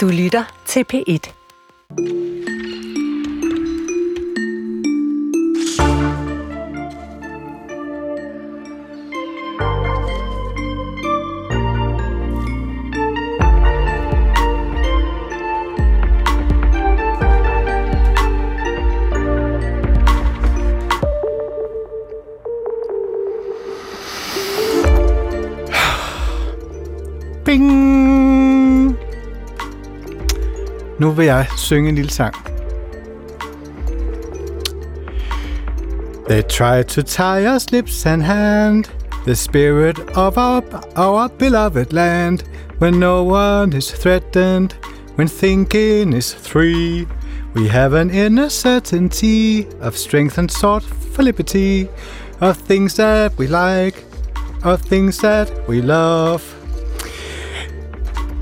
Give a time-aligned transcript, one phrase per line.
[0.00, 1.30] Du lytter til P1.
[31.00, 32.34] Nu vil jeg synge en lille sang.
[36.28, 38.84] They try to tie us lips and hand,
[39.26, 40.62] the spirit of our,
[40.96, 42.38] our beloved land,
[42.78, 44.70] when no one is threatened,
[45.16, 47.06] when thinking is free.
[47.54, 51.88] We have an inner certainty of strength and sought for liberty,
[52.40, 54.04] of things that we like,
[54.64, 56.42] of things that we love.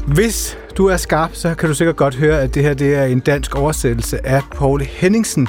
[0.06, 3.04] Hvis du er skarp, så kan du sikkert godt høre, at det her det er
[3.04, 5.48] en dansk oversættelse af Paul Henningsen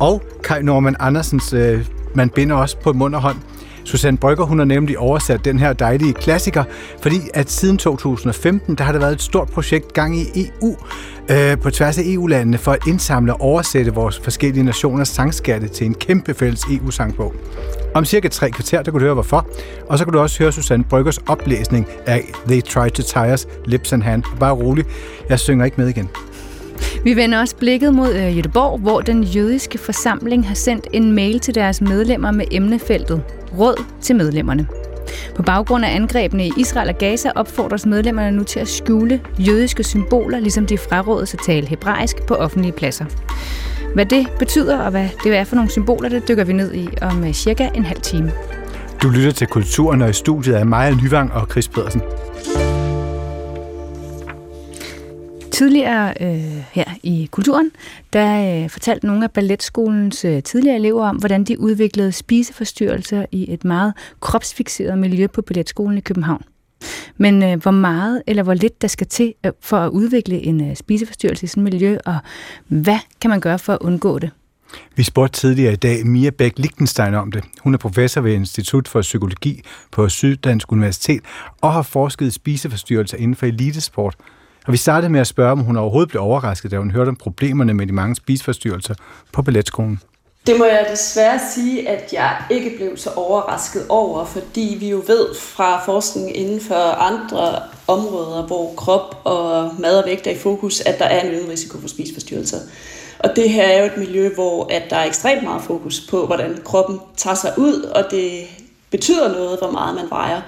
[0.00, 3.36] og Kai Norman Andersens øh, Man binder også på mund og hånd.
[3.84, 6.64] Susanne Brygger, hun har nemlig oversat den her dejlige klassiker,
[7.02, 10.76] fordi at siden 2015, der har der været et stort projekt gang i EU,
[11.30, 15.86] øh, på tværs af EU-landene, for at indsamle og oversætte vores forskellige nationers sangskatte til
[15.86, 17.34] en kæmpe fælles EU-sangbog.
[17.94, 19.46] Om cirka tre kvarter, der kan du høre hvorfor,
[19.88, 23.46] og så kan du også høre Susanne Bryggers oplæsning af They Try to Tie Us,
[23.64, 24.22] Lips and Hand.
[24.40, 24.84] Bare rolig,
[25.28, 26.08] jeg synger ikke med igen.
[27.04, 31.40] Vi vender også blikket mod øh, Jødeborg, hvor den jødiske forsamling har sendt en mail
[31.40, 33.22] til deres medlemmer med emnefeltet
[33.58, 34.66] Råd til medlemmerne.
[35.36, 39.84] På baggrund af angrebene i Israel og Gaza opfordres medlemmerne nu til at skjule jødiske
[39.84, 43.04] symboler, ligesom de frarådes at tale hebraisk på offentlige pladser.
[43.94, 46.88] Hvad det betyder og hvad det er for nogle symboler, det dykker vi ned i
[47.02, 48.32] om øh, cirka en halv time.
[49.02, 52.02] Du lytter til Kulturen, og i studiet er Maja Lyvang og Chris Pedersen.
[55.52, 57.70] Tidligere øh, her i Kulturen,
[58.12, 63.52] der øh, fortalte nogle af balletskolens øh, tidligere elever om, hvordan de udviklede spiseforstyrrelser i
[63.52, 66.42] et meget kropsfixeret miljø på balletskolen i København.
[67.16, 70.70] Men øh, hvor meget eller hvor lidt der skal til øh, for at udvikle en
[70.70, 72.16] øh, spiseforstyrrelse i sådan et miljø, og
[72.68, 74.30] hvad kan man gøre for at undgå det?
[74.96, 77.44] Vi spurgte tidligere i dag Mia Bæk Lichtenstein om det.
[77.60, 81.20] Hun er professor ved Institut for Psykologi på Syddansk Universitet
[81.60, 84.16] og har forsket i spiseforstyrrelser inden for elitesport.
[84.66, 87.16] Og vi startede med at spørge, om hun overhovedet blev overrasket, da hun hørte om
[87.16, 88.94] problemerne med de mange spiseforstyrrelser
[89.32, 90.00] på balletskolen.
[90.46, 95.02] Det må jeg desværre sige, at jeg ikke blev så overrasket over, fordi vi jo
[95.06, 100.38] ved fra forskning inden for andre områder, hvor krop og mad og vægt er i
[100.38, 102.58] fokus, at der er en øget risiko for spiseforstyrrelser.
[103.18, 106.26] Og det her er jo et miljø, hvor at der er ekstremt meget fokus på,
[106.26, 108.46] hvordan kroppen tager sig ud, og det
[108.90, 110.40] betyder noget, hvor meget man vejer.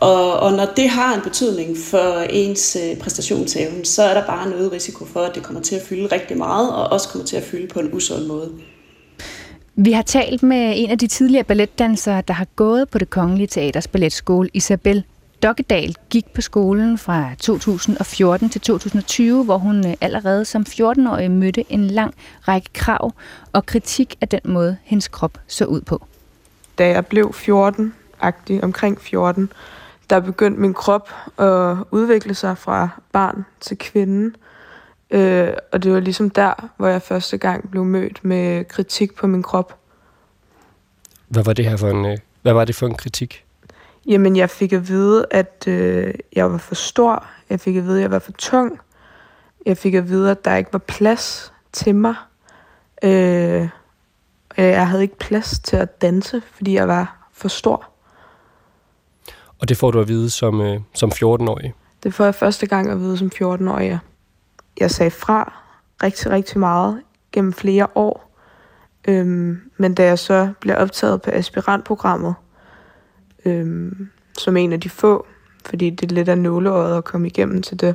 [0.00, 4.46] Og, og når det har en betydning for ens øh, præstationsevne, så er der bare
[4.46, 7.26] en øget risiko for, at det kommer til at fylde rigtig meget, og også kommer
[7.26, 8.50] til at fylde på en usund måde.
[9.76, 13.46] Vi har talt med en af de tidligere balletdansere, der har gået på det Kongelige
[13.46, 15.04] Teaters Balletskole, Isabel
[15.42, 21.72] Dokkedal gik på skolen fra 2014 til 2020, hvor hun øh, allerede som 14-årig mødte
[21.72, 22.14] en lang
[22.48, 23.12] række krav
[23.52, 26.06] og kritik af den måde, hendes krop så ud på.
[26.78, 29.52] Da jeg blev 14-agtig, omkring 14,
[30.10, 34.34] der begyndte min krop at udvikle sig fra barn til kvinde.
[35.10, 39.26] Øh, og det var ligesom der, hvor jeg første gang blev mødt med kritik på
[39.26, 39.78] min krop.
[41.28, 43.44] Hvad var det her for en, øh, hvad var det for en kritik?
[44.06, 47.26] Jamen, jeg fik at vide, at øh, jeg var for stor.
[47.50, 48.80] Jeg fik at vide, at jeg var for tung.
[49.66, 52.14] Jeg fik at vide, at der ikke var plads til mig.
[53.02, 53.68] Øh,
[54.56, 57.88] jeg havde ikke plads til at danse, fordi jeg var for stor.
[59.58, 61.74] Og det får du at vide som, øh, som 14-årig?
[62.02, 63.98] Det får jeg første gang at vide som 14-årig, ja.
[64.80, 65.52] Jeg sagde fra
[66.02, 67.02] rigtig, rigtig meget
[67.32, 68.30] gennem flere år.
[69.08, 72.34] Øhm, men da jeg så blev optaget på aspirantprogrammet,
[73.44, 74.08] øhm,
[74.38, 75.26] som en af de få,
[75.66, 77.94] fordi det er lidt af nåleøjet at komme igennem til det,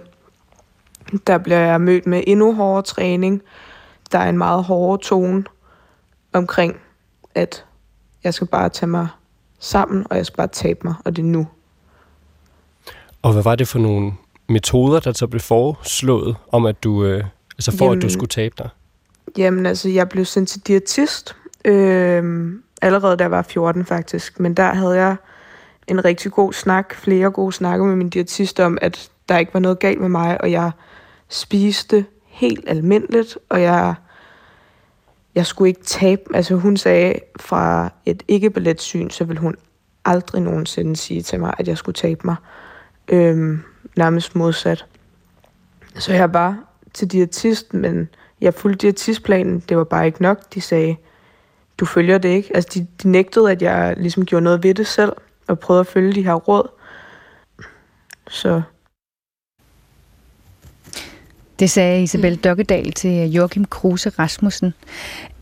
[1.28, 3.42] der bliver jeg mødt med endnu hårdere træning.
[4.12, 5.44] Der er en meget hårdere tone
[6.34, 6.76] omkring,
[7.36, 7.66] at
[8.24, 9.08] jeg skal bare tage mig
[9.60, 11.48] sammen, og jeg skal bare tabe mig, og det er nu.
[13.22, 14.14] Og hvad var det for nogle
[14.50, 17.24] metoder, der så blev foreslået om, at du, øh,
[17.58, 18.70] altså for Jamen, at du skulle tabe dig?
[19.38, 21.36] Jamen altså, jeg blev sendt til diætist,
[21.66, 25.16] øh, allerede da jeg var 14 faktisk, men der havde jeg
[25.88, 29.60] en rigtig god snak, flere gode snakke med min diætist om, at der ikke var
[29.60, 30.72] noget galt med mig, og jeg
[31.30, 33.96] spiste helt almindeligt, og jeg,
[35.36, 39.56] jeg skulle ikke tabe, altså hun sagde fra et ikke-balletsyn, så ville hun
[40.06, 42.36] aldrig nogensinde sige til mig, at jeg skulle tabe mig.
[43.08, 43.64] Øhm,
[43.98, 44.86] nærmest modsat.
[45.96, 46.58] Så jeg var
[46.94, 48.10] til diætist, men
[48.42, 49.60] jeg fulgte diætistplanen.
[49.60, 50.54] Det var bare ikke nok.
[50.54, 50.96] De sagde,
[51.78, 52.56] du følger det ikke.
[52.56, 55.12] Altså, de, de nægtede, at jeg ligesom gjorde noget ved det selv,
[55.48, 56.70] og prøvede at følge de her råd.
[58.30, 58.62] Så
[61.60, 64.74] det sagde Isabel Dokkedal til Joachim Kruse Rasmussen.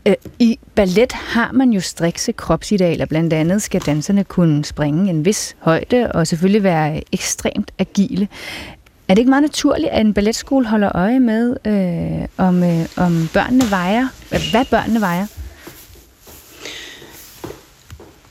[0.06, 3.06] Øh, I ballet har man jo strikse kropsidealer.
[3.06, 8.28] Blandt andet skal danserne kunne springe en vis højde og selvfølgelig være ekstremt agile.
[9.08, 13.28] Er det ikke meget naturligt, at en balletskole holder øje med, øh, om, øh, om
[13.32, 14.08] børnene vejer?
[14.28, 15.26] Hvad børnene vejer?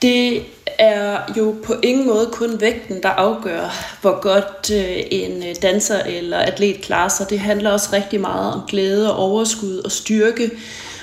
[0.01, 0.43] Det
[0.79, 5.99] er jo på ingen måde kun vægten, der afgør, hvor godt øh, en øh, danser
[6.03, 7.29] eller atlet klarer sig.
[7.29, 10.51] Det handler også rigtig meget om glæde og overskud og styrke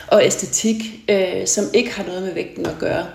[0.08, 0.76] og æstetik,
[1.08, 3.06] øh, som ikke har noget med vægten at gøre.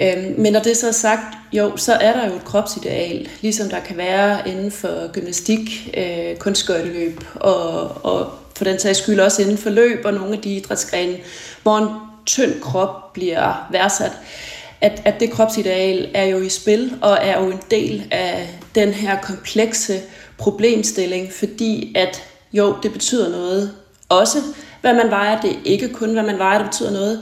[0.00, 3.68] Øhm, men når det så er sagt, jo, så er der jo et kropsideal, ligesom
[3.68, 5.96] der kan være inden for gymnastik,
[6.38, 10.56] kunstskøjteløb og, og for den sags skyld også inden for løb og nogle af de
[10.56, 11.16] idrætsgrene,
[11.62, 11.88] hvor en
[12.26, 14.12] tynd krop bliver værdsat
[14.80, 18.88] at, at det kropsideal er jo i spil og er jo en del af den
[18.88, 20.00] her komplekse
[20.38, 22.22] problemstilling, fordi at
[22.52, 23.72] jo, det betyder noget.
[24.08, 24.38] Også
[24.80, 27.20] hvad man vejer, det er ikke kun hvad man vejer, det betyder noget.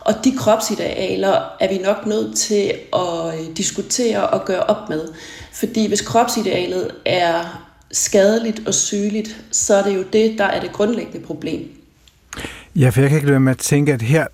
[0.00, 5.08] Og de kropsidealer er vi nok nødt til at øh, diskutere og gøre op med.
[5.52, 10.72] Fordi hvis kropsidealet er skadeligt og sygeligt, så er det jo det, der er det
[10.72, 11.68] grundlæggende problem.
[12.76, 14.26] Ja, for jeg kan ikke lade med at tænke, at her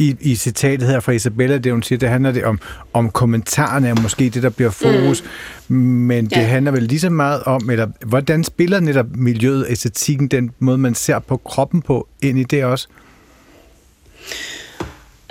[0.00, 2.60] i, i citatet her fra Isabella, det hun siger, det handler det om,
[2.92, 5.24] om kommentarerne er måske det, der bliver fokus,
[5.68, 5.76] mm.
[5.76, 6.42] men det ja.
[6.42, 10.94] handler vel lige så meget om, eller hvordan spiller netop miljøet, æstetikken, den måde, man
[10.94, 12.88] ser på kroppen på, ind i det også?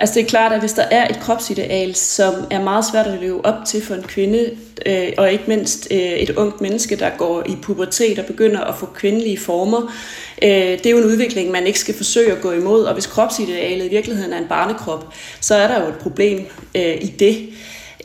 [0.00, 3.20] Altså det er klart, at hvis der er et kropsideal, som er meget svært at
[3.20, 4.50] leve op til for en kvinde,
[4.86, 8.74] øh, og ikke mindst øh, et ungt menneske, der går i pubertet og begynder at
[8.76, 9.94] få kvindelige former,
[10.42, 12.84] øh, det er jo en udvikling, man ikke skal forsøge at gå imod.
[12.84, 16.94] Og hvis kropsidealet i virkeligheden er en barnekrop, så er der jo et problem øh,
[17.00, 17.48] i det.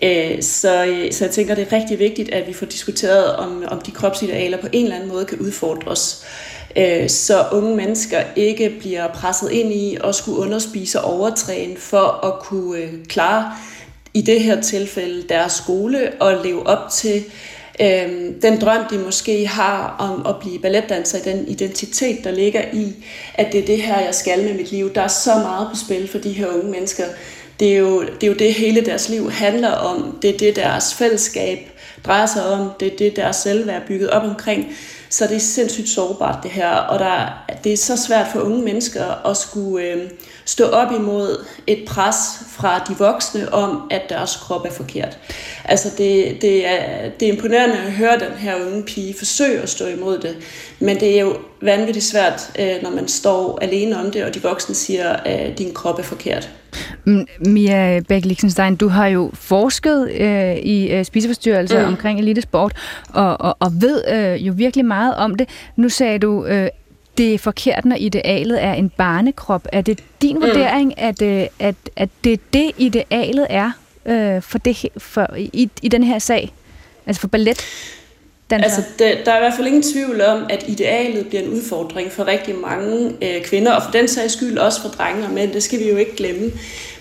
[0.03, 3.63] Øh, så, øh, så jeg tænker, det er rigtig vigtigt, at vi får diskuteret, om,
[3.68, 6.25] om de kropsidealer på en eller anden måde kan udfordres
[6.75, 12.25] øh, så unge mennesker ikke bliver presset ind i at skulle underspise og overtræne for
[12.25, 13.51] at kunne øh, klare
[14.13, 17.24] i det her tilfælde deres skole og leve op til
[17.81, 18.10] øh,
[18.42, 23.51] den drøm, de måske har om at blive balletdanser, den identitet, der ligger i, at
[23.51, 24.94] det er det her, jeg skal med mit liv.
[24.94, 27.04] Der er så meget på spil for de her unge mennesker.
[27.60, 30.18] Det er jo det, er jo det hele deres liv handler om.
[30.21, 31.60] Det er det, deres fællesskab
[32.06, 32.69] drejer sig om.
[32.80, 34.75] Det er det, deres selvværd er bygget op omkring.
[35.15, 38.62] Så det er sindssygt sårbart det her, og der, det er så svært for unge
[38.62, 40.09] mennesker at skulle øh,
[40.45, 42.15] stå op imod et pres
[42.50, 45.18] fra de voksne om, at deres krop er forkert.
[45.65, 49.69] Altså det, det, er, det er imponerende at høre den her unge pige forsøge at
[49.69, 50.38] stå imod det,
[50.80, 54.42] men det er jo vanvittigt svært, øh, når man står alene om det, og de
[54.42, 56.50] voksne siger, at din krop er forkert.
[57.39, 61.88] Mia bæk Lichtenstein, du har jo forsket øh, i øh, spiseforstyrrelser mm.
[61.88, 62.74] omkring elitesport,
[63.13, 65.50] og, og, og ved øh, jo virkelig meget om det.
[65.75, 66.68] Nu sagde du, øh,
[67.17, 69.67] det er forkert, når idealet er en barnekrop.
[69.71, 70.41] Er det din mm.
[70.41, 73.71] vurdering, at, øh, at, at det er det, idealet er
[74.06, 76.53] øh, for det, for, i, i den her sag?
[77.06, 77.65] Altså for ballet?
[78.51, 82.11] Altså, det, der er i hvert fald ingen tvivl om, at idealet bliver en udfordring
[82.11, 85.54] for rigtig mange øh, kvinder, og for den sags skyld også for drenge og mænd.
[85.54, 86.51] Det skal vi jo ikke glemme.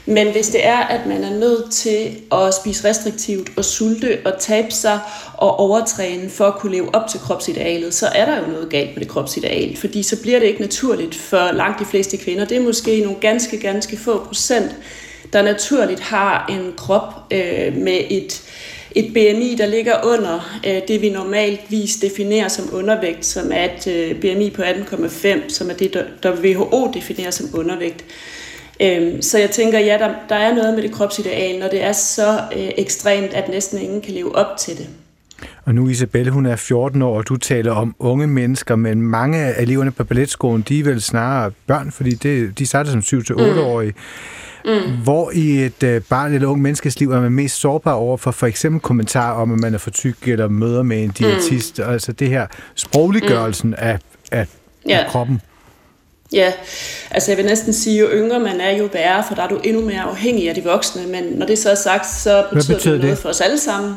[0.07, 4.33] Men hvis det er, at man er nødt til at spise restriktivt og sulte og
[4.39, 5.01] tabe sig
[5.35, 8.97] og overtræne for at kunne leve op til kropsidealet, så er der jo noget galt
[8.97, 12.45] med det kropsideal, fordi så bliver det ikke naturligt for langt de fleste kvinder.
[12.45, 14.77] Det er måske nogle ganske, ganske få procent,
[15.33, 18.43] der naturligt har en krop øh, med et
[18.97, 23.87] et BMI, der ligger under øh, det, vi normaltvis definerer som undervægt, som er et
[23.87, 28.05] øh, BMI på 18,5, som er det, der WHO definerer som undervægt.
[28.83, 31.93] Øhm, så jeg tænker, ja, der, der er noget med det kropsideal, når det er
[31.93, 34.89] så øh, ekstremt, at næsten ingen kan leve op til det.
[35.65, 39.39] Og nu Isabelle, hun er 14 år, og du taler om unge mennesker, men mange
[39.39, 43.91] af eleverne på balletskolen, de er vel snarere børn, fordi det, de starter som 7-8-årige.
[43.93, 44.71] Mm.
[44.71, 44.97] Mm.
[45.03, 48.31] Hvor i et øh, barn eller ung menneskes liv er man mest sårbar over for
[48.31, 51.85] for eksempel kommentarer om, at man er for tyk, eller møder med en diætist, mm.
[51.91, 53.77] altså det her sprogliggørelsen mm.
[53.79, 53.99] af,
[54.33, 54.47] af,
[54.89, 54.99] ja.
[54.99, 55.41] af kroppen.
[56.35, 56.53] Ja,
[57.11, 59.57] altså jeg vil næsten sige, jo yngre man er, jo værre, for der er du
[59.65, 62.93] endnu mere afhængig af de voksne, men når det så er sagt, så betyder, betyder
[62.93, 63.23] det noget det?
[63.23, 63.95] for os alle sammen.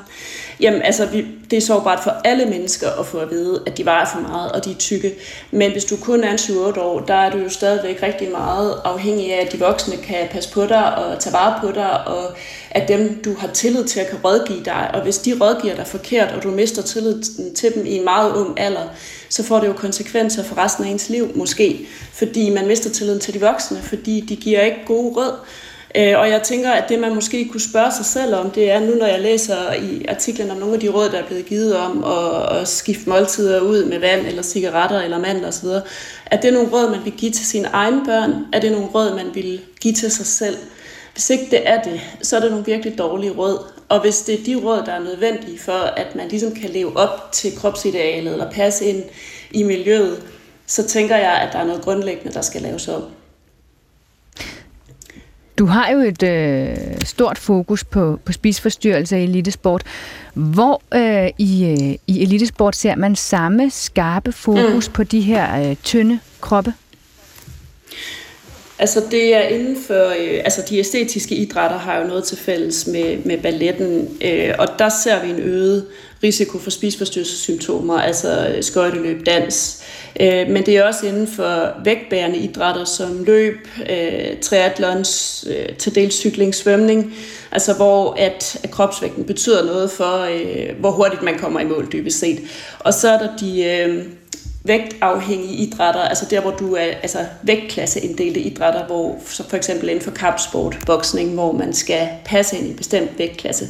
[0.59, 3.85] Jamen, altså, vi, det er sårbart for alle mennesker at få at vide, at de
[3.85, 5.13] vejer for meget, og de er tykke.
[5.51, 8.81] Men hvis du kun er en 7-8 år, der er du jo stadigvæk rigtig meget
[8.83, 12.23] afhængig af, at de voksne kan passe på dig og tage vare på dig, og
[12.71, 14.89] at dem, du har tillid til, at kan rådgive dig.
[14.93, 17.23] Og hvis de rådgiver dig forkert, og du mister tillid
[17.55, 18.87] til dem i en meget ung alder,
[19.29, 21.87] så får det jo konsekvenser for resten af ens liv, måske.
[22.13, 25.33] Fordi man mister tilliden til de voksne, fordi de giver ikke gode råd.
[25.95, 28.79] Øh, og jeg tænker, at det man måske kunne spørge sig selv om, det er
[28.79, 31.77] nu, når jeg læser i artiklen om nogle af de råd, der er blevet givet
[31.77, 35.67] om at, at skifte måltider ud med vand eller cigaretter eller mandler osv.,
[36.25, 38.33] er det nogle råd, man vil give til sine egne børn?
[38.53, 40.57] Er det nogle råd, man vil give til sig selv?
[41.13, 43.76] Hvis ikke det er det, så er det nogle virkelig dårlige råd.
[43.89, 46.97] Og hvis det er de råd, der er nødvendige for, at man ligesom kan leve
[46.97, 49.03] op til kropsidealet eller passe ind
[49.51, 50.23] i miljøet,
[50.65, 53.03] så tænker jeg, at der er noget grundlæggende, der skal laves om.
[55.57, 59.83] Du har jo et øh, stort fokus på, på spisforstyrrelser i elitesport.
[60.33, 64.93] Hvor øh, i, øh, i elitesport ser man samme skarpe fokus mm.
[64.93, 66.73] på de her øh, tynde kroppe?
[68.79, 72.87] Altså det er inden for, øh, altså de æstetiske idrætter har jo noget til fælles
[72.87, 75.85] med, med balletten, øh, og der ser vi en øget
[76.23, 79.83] risiko for spisforstyrrelsessymptomer, altså øh, skøjteløb, dans.
[80.19, 85.95] Øh, men det er også inden for vægtbærende idrætter som løb, øh, triathlons, øh, til
[85.95, 87.13] dels cykling, svømning,
[87.51, 91.87] altså hvor at, at kropsvægten betyder noget for, øh, hvor hurtigt man kommer i mål
[91.91, 92.39] dybest set.
[92.79, 93.63] Og så er der de...
[93.63, 94.03] Øh,
[94.67, 100.03] vægtafhængige idrætter, altså der, hvor du er altså vægtklasseinddelte idrætter, hvor så for eksempel inden
[100.03, 103.67] for kampsport, boksning, hvor man skal passe ind i en bestemt vægtklasse,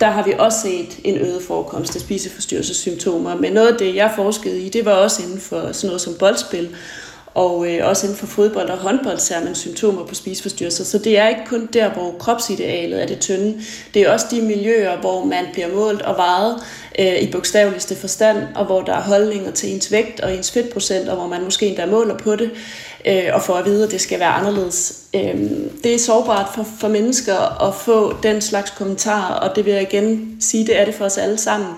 [0.00, 3.36] der har vi også set en øget forekomst af spiseforstyrrelsessymptomer.
[3.36, 6.14] Men noget af det, jeg forskede i, det var også inden for sådan noget som
[6.18, 6.68] boldspil,
[7.34, 10.84] og øh, også inden for fodbold og håndbold ser man symptomer på spiseforstyrrelser.
[10.84, 13.60] Så det er ikke kun der, hvor kropsidealet er det tynde.
[13.94, 16.56] Det er også de miljøer, hvor man bliver målt og vejet
[16.98, 21.08] øh, i bogstaveligste forstand, og hvor der er holdninger til ens vægt og ens fedtprocent,
[21.08, 22.50] og hvor man måske endda måler på det,
[23.06, 25.00] øh, og får at vide, at det skal være anderledes.
[25.14, 25.34] Øh,
[25.84, 29.82] det er sårbart for, for mennesker at få den slags kommentarer, og det vil jeg
[29.82, 31.74] igen sige, det er det for os alle sammen.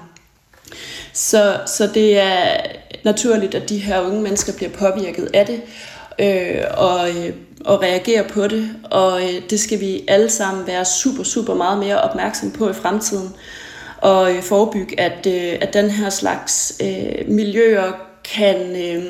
[1.17, 2.57] Så, så det er
[3.05, 5.63] naturligt, at de her unge mennesker bliver påvirket af det,
[6.19, 7.33] øh, og, øh,
[7.65, 11.79] og reagerer på det, og øh, det skal vi alle sammen være super, super meget
[11.79, 13.29] mere opmærksom på i fremtiden,
[13.99, 17.93] og øh, forebygge, at, øh, at den her slags øh, miljøer
[18.25, 18.57] kan...
[18.77, 19.05] Øh,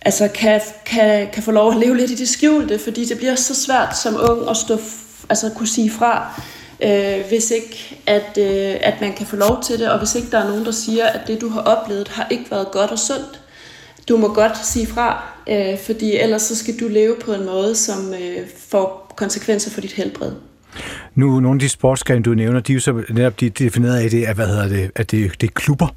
[0.00, 3.34] altså kan, kan, kan få lov at leve lidt i det skjulte, fordi det bliver
[3.34, 4.78] så svært som ung at stå,
[5.28, 6.40] altså kunne sige fra
[6.84, 10.30] øh, hvis ikke at, øh, at man kan få lov til det, og hvis ikke
[10.30, 12.98] der er nogen, der siger, at det du har oplevet har ikke været godt og
[12.98, 13.40] sundt.
[14.08, 17.74] Du må godt sige fra, øh, fordi ellers så skal du leve på en måde,
[17.74, 20.32] som øh, får konsekvenser for dit helbred.
[21.14, 24.10] Nu, nogle af de sportsgrene, du nævner, de er jo så netop de defineret af
[24.10, 25.88] det, at, hvad hedder det, at det, det er klubber.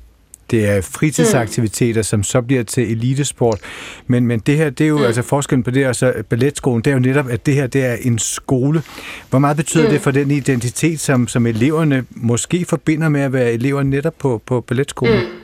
[0.52, 2.04] Det er fritidsaktiviteter, mm.
[2.04, 3.60] som så bliver til elitesport.
[4.08, 5.04] Men, men det her, det er jo mm.
[5.04, 7.86] altså forskellen på det og så balletskolen, det er jo netop, at det her, det
[7.86, 8.84] er en skole.
[9.30, 9.90] Hvor meget betyder mm.
[9.90, 14.42] det for den identitet, som, som eleverne måske forbinder med at være elever netop på,
[14.46, 15.20] på balletskolen?
[15.20, 15.42] Mm.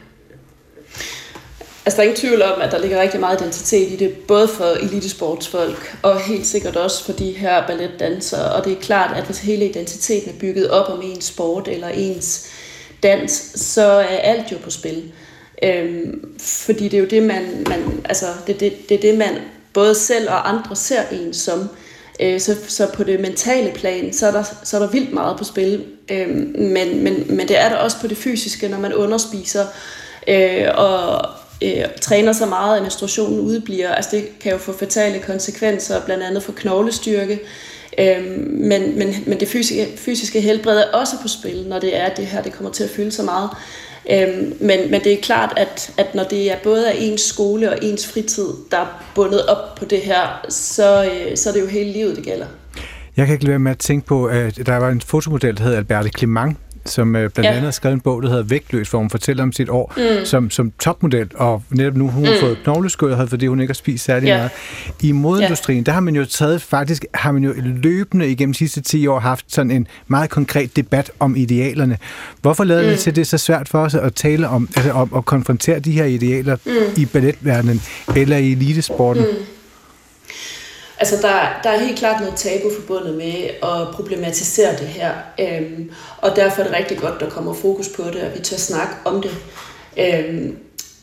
[1.86, 4.48] Altså, der er ingen tvivl om, at der ligger rigtig meget identitet i det, både
[4.48, 8.52] for elitesportsfolk, og helt sikkert også for de her balletdansere.
[8.52, 11.88] Og det er klart, at hvis hele identiteten er bygget op om ens sport eller
[11.88, 12.50] ens
[13.04, 15.12] dans, så er alt jo på spil.
[15.64, 19.36] Øhm, fordi det er jo det, man, man altså, det, det, det er det, man
[19.74, 21.70] både selv og andre ser en som.
[22.20, 25.38] Øh, så, så på det mentale plan, så er der, så er der vildt meget
[25.38, 25.86] på spil.
[26.12, 29.66] Øhm, men, men, men det er der også på det fysiske, når man underspiser
[30.28, 31.30] øh, og
[31.64, 33.90] øh, træner så meget, at menstruationen udbliver.
[33.90, 37.40] Altså det kan jo få fatale konsekvenser, blandt andet for knoglestyrke.
[38.00, 42.06] Øhm, men, men, men det fysiske, fysiske helbred er også på spil, når det er,
[42.06, 43.50] at det her det kommer til at fylde så meget.
[44.12, 47.70] Øhm, men, men det er klart, at, at når det er både af ens skole
[47.70, 51.62] og ens fritid, der er bundet op på det her, så, øh, så er det
[51.62, 52.46] jo hele livet, det gælder.
[53.18, 55.64] Jeg kan ikke lade være med at tænke på, at der var en fotomodel, der
[55.64, 56.58] hed Alberte Clement,
[56.90, 57.50] som øh, blandt ja.
[57.50, 60.26] andet har skrevet en bog, der hedder Vægtløs, hvor hun fortæller om sit år mm.
[60.26, 62.28] som, som topmodel, og netop nu hun mm.
[62.28, 64.38] har fået knogleskød, fordi hun ikke har spist særlig ja.
[64.38, 64.52] meget.
[65.02, 65.84] I modindustrien, ja.
[65.84, 69.20] der har man jo taget, faktisk har man jo løbende igennem de sidste 10 år
[69.20, 71.98] haft sådan en meget konkret debat om idealerne.
[72.42, 72.90] Hvorfor lavede mm.
[72.90, 75.92] det til det så svært for os at tale om, altså om at konfrontere de
[75.92, 76.72] her idealer mm.
[76.98, 77.82] i balletverdenen
[78.16, 79.24] eller i elitesporten?
[79.24, 79.57] Mm.
[81.00, 85.92] Altså, der, der er helt klart noget tabu forbundet med at problematisere det her, øhm,
[86.18, 88.94] og derfor er det rigtig godt, der kommer fokus på det, og vi tør snakke
[89.06, 89.32] om det.
[89.98, 90.58] Øhm,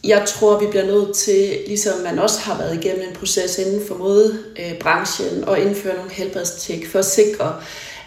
[0.04, 3.86] jeg tror, vi bliver nødt til, ligesom man også har været igennem en proces inden
[3.88, 7.54] for modebranchen, øh, og indføre nogle helbredstjek for at sikre,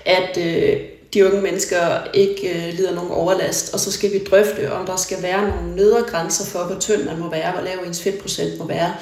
[0.06, 0.78] at øh,
[1.14, 4.96] de unge mennesker ikke øh, lider nogen overlast, og så skal vi drøfte, om der
[4.96, 8.60] skal være nogle nedre grænser for, hvor tynd man må være, hvor lav ens fedtprocent
[8.60, 8.96] må være.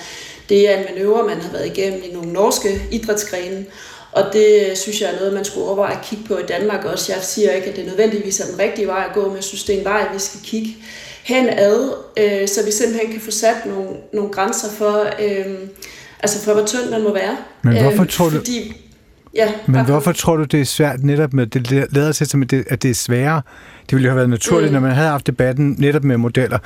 [0.49, 3.65] Det er en manøvre, man har været igennem i nogle norske idrætsgrene,
[4.11, 7.13] og det synes jeg er noget, man skulle overveje at kigge på i Danmark også.
[7.13, 9.63] Jeg siger ikke, at det nødvendigvis er den rigtige vej at gå, men jeg synes,
[9.63, 10.75] det er en vej, vi skal kigge
[11.23, 15.55] henad, øh, så vi simpelthen kan få sat nogle, nogle grænser for, øh,
[16.19, 17.37] altså for, hvor tynd man må være.
[17.61, 18.35] Men hvorfor øh, tror du...
[18.35, 18.81] Fordi,
[19.35, 22.81] Ja, Men hvorfor tror du, det er svært netop med, det lader til som, at
[22.81, 23.41] det er sværere?
[23.89, 24.73] Det ville jo have været naturligt, mm.
[24.73, 26.57] når man havde haft debatten netop med modeller,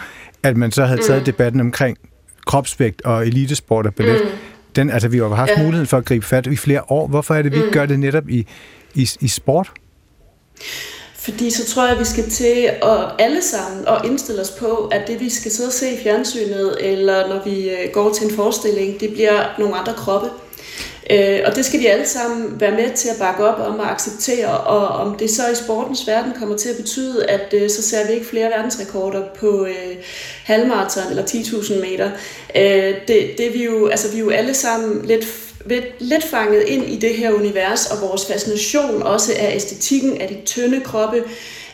[0.43, 1.25] at man så havde taget mm.
[1.25, 1.97] debatten omkring
[2.49, 4.21] kropsvægt og elitesport og ballet.
[4.23, 4.29] Mm.
[4.75, 5.63] Den, altså, vi har haft ja.
[5.63, 7.07] muligheden for at gribe fat i flere år.
[7.07, 7.63] Hvorfor er det, vi mm.
[7.63, 8.47] ikke gør det netop i,
[8.95, 9.71] i, i sport?
[11.15, 14.89] Fordi så tror jeg, at vi skal til at alle sammen og indstille os på,
[14.91, 18.25] at det vi skal sidde og se i fjernsynet, eller når vi øh, går til
[18.27, 20.27] en forestilling, det bliver nogle andre kroppe.
[21.09, 23.91] Øh, og det skal vi alle sammen være med til at bakke op om og
[23.91, 27.81] acceptere, og om det så i sportens verden kommer til at betyde, at øh, så
[27.81, 29.95] ser vi ikke flere verdensrekorder på øh,
[30.43, 32.11] halvmarathon eller 10.000 meter.
[32.55, 35.25] Øh, det, det er vi jo, altså vi er jo alle sammen lidt
[35.99, 40.37] lidt fanget ind i det her univers, og vores fascination også af æstetikken, af de
[40.45, 41.23] tynde kroppe,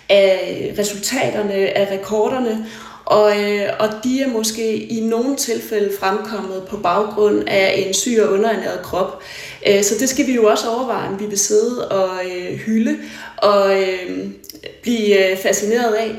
[0.10, 2.66] af resultaterne, af rekorderne,
[3.06, 8.20] og, øh, og de er måske i nogle tilfælde fremkommet på baggrund af en syg
[8.22, 9.24] og underernæret krop.
[9.68, 12.98] Øh, så det skal vi jo også overveje, om vi vil sidde og øh, hylde
[13.38, 14.28] og øh,
[14.82, 16.16] blive øh, fascineret af.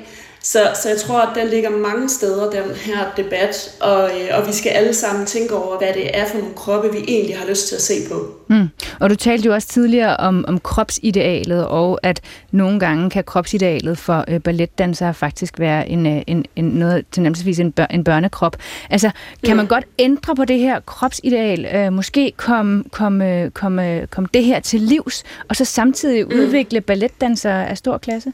[0.53, 4.47] Så, så jeg tror, at den ligger mange steder, den her debat, og, øh, og
[4.47, 7.47] vi skal alle sammen tænke over, hvad det er for nogle kroppe, vi egentlig har
[7.47, 8.35] lyst til at se på.
[8.49, 8.69] Mm.
[9.01, 13.99] Og du talte jo også tidligere om, om kropsidealet, og at nogle gange kan kropsidealet
[13.99, 18.57] for øh, balletdansere faktisk være en, øh, en, en noget tilnærmelsesvis en, bør, en børnekrop.
[18.91, 19.11] Altså,
[19.45, 19.57] kan mm.
[19.57, 24.27] man godt ændre på det her kropsideal, øh, måske komme kom, øh, kom, øh, kom
[24.27, 26.39] det her til livs, og så samtidig mm.
[26.39, 28.33] udvikle balletdansere af stor klasse?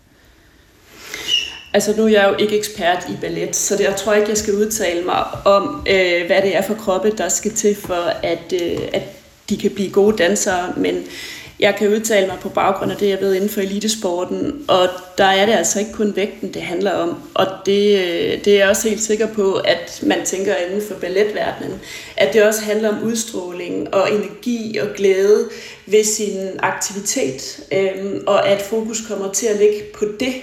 [1.75, 4.39] Altså nu er jeg jo ikke ekspert i ballet, så det, jeg tror ikke, jeg
[4.39, 8.53] skal udtale mig om, øh, hvad det er for kroppe, der skal til for, at,
[8.63, 9.03] øh, at
[9.49, 10.73] de kan blive gode dansere.
[10.77, 11.05] Men
[11.61, 14.89] jeg kan udtale mig på baggrund af det, jeg ved inden for elitesporten, og
[15.19, 17.23] der er det altså ikke kun vægten, det handler om.
[17.35, 20.95] Og det, øh, det er jeg også helt sikker på, at man tænker inden for
[20.95, 21.81] balletverdenen,
[22.17, 25.49] at det også handler om udstråling og energi og glæde
[25.87, 30.35] ved sin aktivitet, øh, og at fokus kommer til at ligge på det,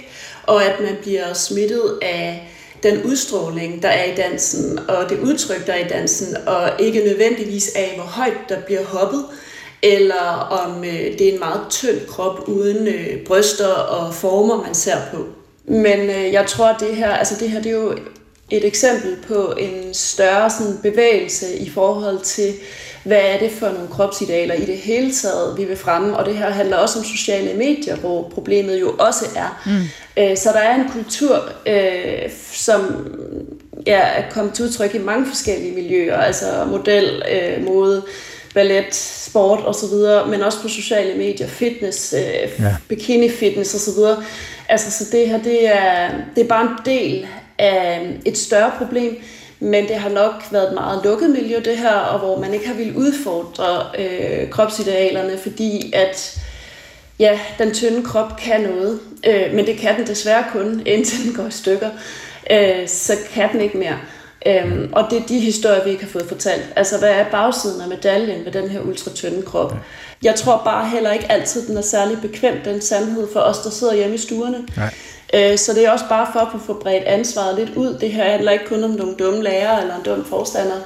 [0.46, 2.50] og at man bliver smittet af
[2.82, 7.04] den udstråling, der er i dansen, og det udtryk, der er i dansen, og ikke
[7.04, 9.24] nødvendigvis af, hvor højt der bliver hoppet,
[9.82, 14.74] eller om øh, det er en meget tynd krop uden øh, bryster og former, man
[14.74, 15.26] ser på.
[15.64, 17.98] Men øh, jeg tror, at det her, altså det her det er jo
[18.50, 22.54] et eksempel på en større sådan, bevægelse i forhold til,
[23.04, 26.16] hvad er det for nogle kropsidealer i det hele taget, vi vil fremme.
[26.16, 29.62] Og det her handler også om sociale medier, hvor problemet jo også er.
[29.66, 30.22] Mm.
[30.22, 32.80] Øh, så der er en kultur, øh, som
[33.86, 38.02] ja, er kommet til udtryk i mange forskellige miljøer, altså model, øh, mode,
[38.54, 42.76] ballet, sport osv., men også på sociale medier, fitness, øh, ja.
[42.88, 44.24] bikini fitness osv.
[44.68, 47.26] Altså, så det her, det er, det er bare en del
[47.60, 49.22] af et større problem,
[49.60, 52.66] men det har nok været et meget lukket miljø, det her, og hvor man ikke
[52.66, 56.40] har ville udfordre øh, kropsidealerne, fordi at
[57.18, 61.34] ja, den tynde krop kan noget, øh, men det kan den desværre kun, indtil den
[61.34, 61.90] går i stykker.
[62.50, 63.98] Øh, så kan den ikke mere.
[64.46, 66.68] Øhm, og det er de historier, vi ikke har fået fortalt.
[66.76, 69.74] Altså, hvad er bagsiden af medaljen ved den her ultratynde krop?
[70.22, 73.70] Jeg tror bare heller ikke altid, den er særlig bekvem, den sandhed for os, der
[73.70, 74.58] sidder hjemme i stuerne.
[74.76, 74.94] Nej.
[75.34, 77.98] Øh, så det er også bare for at få bredt ansvaret lidt ud.
[78.00, 80.76] Det her handler ikke kun om nogle dumme lærere eller en dum forstander.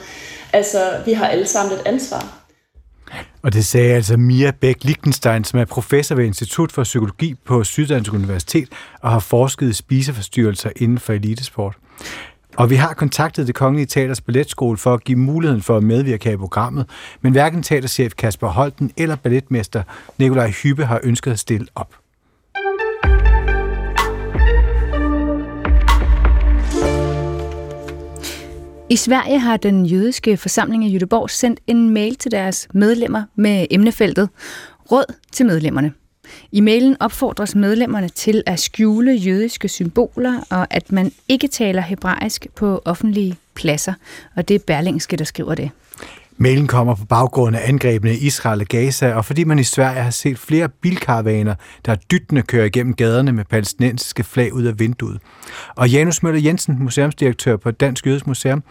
[0.53, 2.45] Altså, vi har alle sammen et ansvar.
[3.43, 7.65] Og det sagde altså Mia Bæk Lichtenstein, som er professor ved Institut for Psykologi på
[7.65, 8.69] Syddansk Universitet
[9.01, 11.77] og har forsket i spiseforstyrrelser inden for elitesport.
[12.57, 16.33] Og vi har kontaktet det Kongelige Teaters Balletskole for at give muligheden for at medvirke
[16.33, 16.87] i programmet,
[17.21, 19.83] men hverken teaterchef Kasper Holten eller balletmester
[20.19, 22.04] Nikolaj Hyppe har ønsket at stille op.
[28.95, 33.67] I Sverige har den jødiske forsamling i Jødeborg sendt en mail til deres medlemmer med
[33.71, 34.29] emnefeltet
[34.93, 35.93] Råd til medlemmerne.
[36.53, 42.47] I mailen opfordres medlemmerne til at skjule jødiske symboler og at man ikke taler hebraisk
[42.55, 43.93] på offentlige pladser.
[44.37, 45.71] Og det er Berlingske, der skriver det.
[46.37, 50.03] Mailen kommer på baggrund af angrebene i Israel og Gaza, og fordi man i Sverige
[50.03, 51.55] har set flere bilkaravaner,
[51.87, 55.21] der dyttende kører igennem gaderne med palæstinensiske flag ud af vinduet.
[55.77, 58.63] Og Janus Møller Jensen, museumsdirektør på Dansk Jødisk Museum,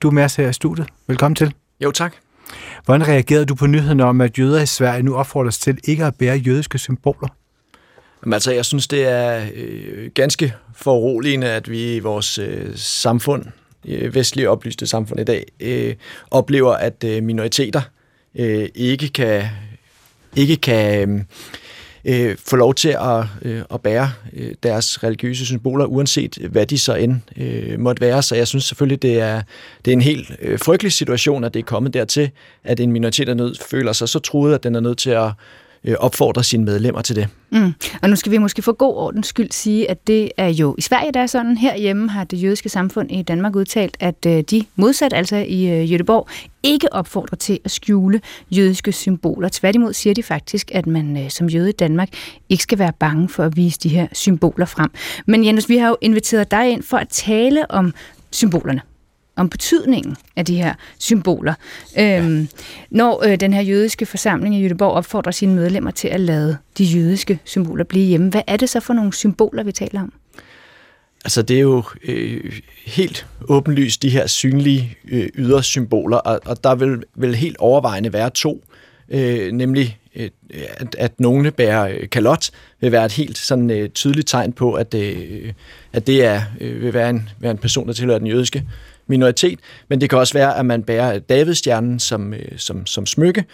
[0.00, 0.88] du er med os her i studiet.
[1.06, 1.54] Velkommen til.
[1.80, 2.14] Jo, tak.
[2.84, 6.14] Hvordan reagerede du på nyheden om, at jøder i Sverige nu opfordres til ikke at
[6.14, 7.28] bære jødiske symboler?
[8.24, 13.44] Jamen, altså, jeg synes, det er øh, ganske foruroligende, at vi i vores øh, samfund,
[13.88, 15.94] øh, vestlige oplyste samfund i dag, øh,
[16.30, 17.82] oplever, at øh, minoriteter
[18.34, 19.44] øh, ikke kan,
[20.36, 21.20] ikke kan øh,
[22.04, 26.78] øh, få lov til at, øh, at bære øh, deres religiøse symboler, uanset hvad de
[26.78, 28.22] så end øh, måtte være.
[28.22, 29.42] Så jeg synes selvfølgelig, det er,
[29.84, 32.30] det er en helt øh, frygtelig situation, at det er kommet dertil,
[32.64, 35.30] at en minoritet er nød, føler sig så truet, at den er nødt til at
[35.84, 35.96] øh,
[36.42, 37.28] sine medlemmer til det.
[37.50, 37.74] Mm.
[38.02, 40.80] Og nu skal vi måske for god ordens skyld sige, at det er jo i
[40.80, 41.56] Sverige, der er sådan.
[41.56, 45.92] Herhjemme har det jødiske samfund i Danmark udtalt, at øh, de modsat altså i øh,
[45.92, 46.28] Jødeborg
[46.62, 48.20] ikke opfordrer til at skjule
[48.50, 49.48] jødiske symboler.
[49.48, 52.08] Tværtimod siger de faktisk, at man øh, som jøde i Danmark
[52.48, 54.90] ikke skal være bange for at vise de her symboler frem.
[55.26, 57.94] Men Jens, vi har jo inviteret dig ind for at tale om
[58.30, 58.80] symbolerne
[59.36, 61.54] om betydningen af de her symboler.
[61.96, 62.46] Ja.
[62.90, 66.84] Når øh, den her jødiske forsamling i Jødeborg opfordrer sine medlemmer til at lade de
[66.84, 70.12] jødiske symboler blive hjemme, hvad er det så for nogle symboler, vi taler om?
[71.24, 76.64] Altså det er jo øh, helt åbenlyst de her synlige øh, ydre symboler, og, og
[76.64, 78.64] der vil, vil helt overvejende være to,
[79.08, 80.30] øh, nemlig øh,
[80.76, 84.72] at, at nogle bærer øh, kalot, vil være et helt sådan øh, tydeligt tegn på,
[84.72, 85.52] at, øh,
[85.92, 88.64] at det er, øh, vil være en, være en person, der tilhører den jødiske
[89.06, 93.44] minoritet, men det kan også være, at man bærer Davidstjernen som, øh, som, som smykke,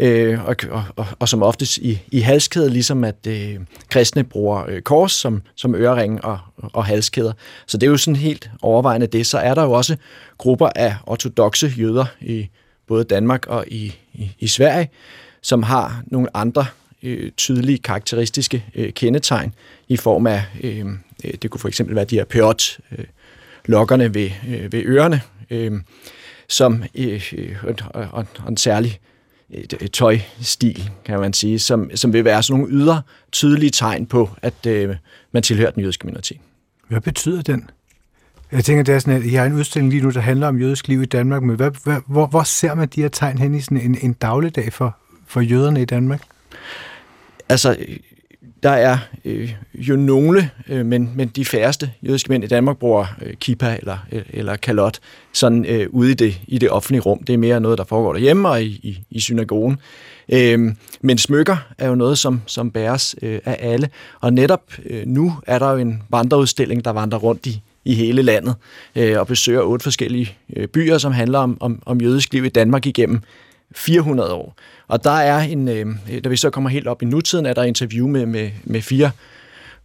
[0.00, 3.56] øh, og, og, og, og som oftest i, i halskæde, ligesom at øh,
[3.88, 7.32] kristne bruger øh, kors som, som ørering og, og halskæder.
[7.66, 9.26] Så det er jo sådan helt overvejende det.
[9.26, 9.96] Så er der jo også
[10.38, 12.48] grupper af ortodoxe jøder i
[12.86, 14.90] både Danmark og i, i, i Sverige,
[15.42, 16.66] som har nogle andre
[17.02, 19.54] øh, tydelige karakteristiske øh, kendetegn
[19.88, 20.86] i form af, øh,
[21.24, 23.04] øh det kunne for eksempel være de her peot, øh,
[23.70, 25.72] lokkerne ved, øh, ved ørerne, øh,
[26.48, 27.22] som øh,
[27.62, 27.74] og,
[28.12, 28.98] og, og en særlig
[29.54, 33.02] øh, tøjstil, kan man sige, som, som vil være sådan nogle ydre
[33.32, 34.96] tydelige tegn på, at øh,
[35.32, 36.38] man tilhører den jødiske minoritet.
[36.88, 37.70] Hvad betyder den?
[38.52, 40.58] Jeg tænker, det er sådan, at I har en udstilling lige nu, der handler om
[40.58, 43.54] jødisk liv i Danmark, men hvad, hvad, hvor, hvor ser man de her tegn hen
[43.54, 46.22] i sådan en, en dagligdag for, for jøderne i Danmark?
[47.48, 47.76] Altså,
[48.62, 53.06] der er øh, jo nogle, øh, men, men de færreste jødiske mænd i Danmark bruger
[53.22, 54.98] øh, kippa eller, øh, eller kalot
[55.32, 57.18] sådan øh, ude i det, i det offentlige rum.
[57.18, 59.78] Det er mere noget, der foregår derhjemme og i, i, i synagogen.
[60.32, 63.88] Øh, men smykker er jo noget, som, som bæres øh, af alle.
[64.20, 68.22] Og netop øh, nu er der jo en vandreudstilling, der vandrer rundt i, i hele
[68.22, 68.54] landet
[68.96, 72.48] øh, og besøger otte forskellige øh, byer, som handler om, om, om jødisk liv i
[72.48, 73.20] Danmark igennem
[73.74, 74.56] 400 år.
[74.88, 75.86] Og der er en, øh,
[76.24, 79.10] da vi så kommer helt op i nutiden, er der interview med, med, med fire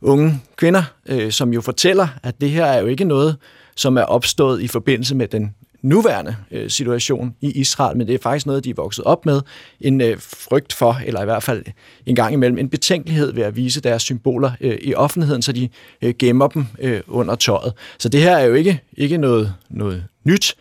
[0.02, 3.38] unge kvinder, øh, som jo fortæller, at det her er jo ikke noget,
[3.76, 8.20] som er opstået i forbindelse med den nuværende øh, situation i Israel, men det er
[8.22, 9.42] faktisk noget, de er vokset op med.
[9.82, 11.64] En øh, frygt for, eller i hvert fald
[12.06, 15.70] en gang imellem, en betænkelighed ved at vise deres symboler øh, i offentligheden, så de
[16.02, 17.74] øh, gemmer dem øh, under tøjet.
[18.00, 20.56] Så det her er jo ikke, ikke noget, noget nyt,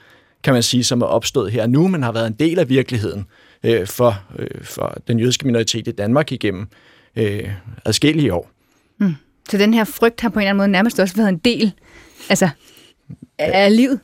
[0.45, 3.27] kan man sige, som er opstået her nu, men har været en del af virkeligheden
[3.63, 6.67] øh, for, øh, for den jødiske minoritet i Danmark igennem
[7.17, 7.51] øh,
[7.85, 8.51] adskillige år.
[8.99, 9.15] Mm.
[9.51, 11.73] Så den her frygt har på en eller anden måde nærmest også været en del
[12.29, 12.49] altså,
[13.39, 14.01] af livet?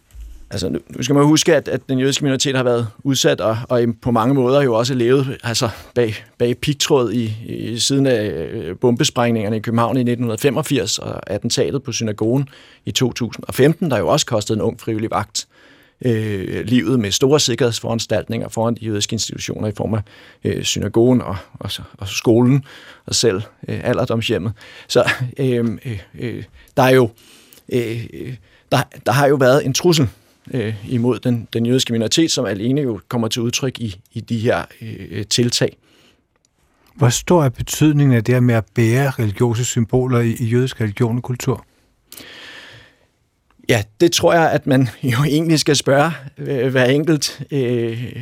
[0.50, 3.83] Altså, nu, skal man huske, at, at den jødiske minoritet har været udsat, og, og
[4.03, 8.76] på mange måder jo også levet altså, bag, bag pigtråd i, i siden af øh,
[8.76, 12.48] bombesprængningerne i København i 1985 og attentatet på synagogen
[12.85, 15.46] i 2015, der jo også kostede en ung frivillig vagt
[16.04, 20.02] øh, livet med store sikkerhedsforanstaltninger foran de jødiske institutioner i form af
[20.44, 22.64] øh, synagogen og, og, og skolen
[23.06, 24.52] og selv øh, alderdomshjemmet.
[24.88, 26.44] Så øh, øh, øh
[26.76, 27.10] der er jo
[27.72, 28.34] øh, øh,
[28.72, 30.08] der, der har jo været en trussel
[30.50, 34.38] øh, imod den, den jødiske minoritet, som alene jo kommer til udtryk i, i de
[34.38, 35.76] her øh, tiltag.
[36.94, 40.80] Hvor stor er betydningen af det her med at bære religiøse symboler i, i jødisk
[40.80, 41.64] religion og kultur?
[43.70, 48.16] Ja, det tror jeg, at man jo egentlig skal spørge øh, hver enkelt øh,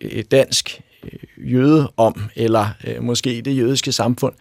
[0.00, 4.34] øh dansk øh, jøde om, eller øh, måske det jødiske samfund.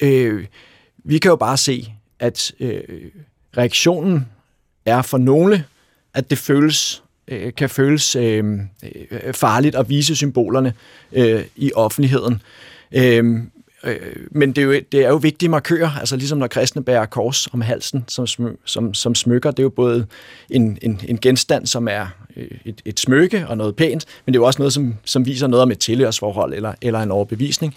[0.00, 0.46] Øh,
[1.04, 2.80] vi kan jo bare se, at øh,
[3.56, 4.26] reaktionen
[4.86, 5.64] er for nogle,
[6.14, 8.44] at det føles øh, kan føles øh,
[9.10, 10.74] øh farligt at vise symbolerne
[11.12, 12.42] øh, i offentligheden.
[12.92, 13.42] Øh,
[13.84, 17.06] Øh, men det er, jo, det er jo vigtige markører, altså ligesom når kristne bærer
[17.06, 18.26] kors om halsen som,
[18.64, 19.50] som, som smykker.
[19.50, 20.06] Det er jo både
[20.50, 24.38] en, en, en genstand, som er øh, et, et smykke og noget pænt, men det
[24.38, 27.74] er jo også noget, som, som viser noget om et tilhørsforhold eller, eller en overbevisning.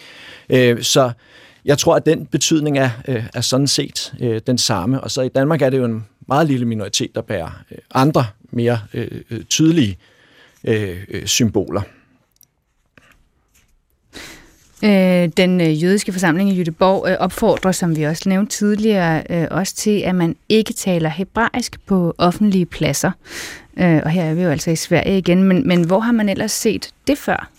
[0.50, 1.12] Øh, så
[1.65, 5.02] jeg tror, at den betydning er, øh, er sådan set øh, den samme.
[5.02, 8.26] Og så i Danmark er det jo en meget lille minoritet, der bærer øh, andre
[8.52, 9.98] mere øh, øh tydelige
[10.63, 11.82] øh, øh symboler.
[14.84, 19.48] Øh, den øh, jødiske forsamling i Jødeborg øh, opfordrer, som vi også nævnte tidligere, øh,
[19.52, 23.12] også til, at man ikke taler hebraisk på offentlige pladser.
[23.80, 26.30] Øh, og her er vi jo altså i Sverige igen, men, men hvor har man
[26.30, 27.50] ellers set det før?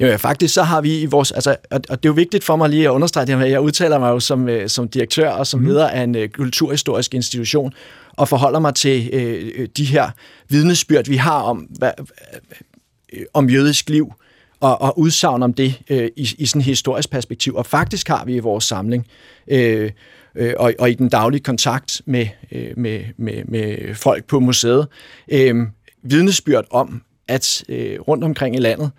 [0.00, 2.56] Jo, ja, faktisk så har vi i vores, altså, og det er jo vigtigt for
[2.56, 5.46] mig lige at understrege det her, jeg udtaler mig jo som, øh, som direktør og
[5.46, 5.66] som mm.
[5.66, 7.72] leder af en kulturhistorisk institution,
[8.16, 10.10] og forholder mig til uh, de her
[10.48, 14.12] vidnesbyrd, vi har om, hvad, uh, om jødisk liv,
[14.60, 17.54] og, og udsagn om det øh, i, i sådan et historisk perspektiv.
[17.54, 19.06] Og faktisk har vi i vores samling,
[19.48, 19.90] øh,
[20.34, 24.88] øh, og, og i den daglige kontakt med, øh, med, med, med folk på museet,
[25.32, 25.54] øh,
[26.02, 28.90] vidnesbyrd om, at øh, rundt omkring i landet,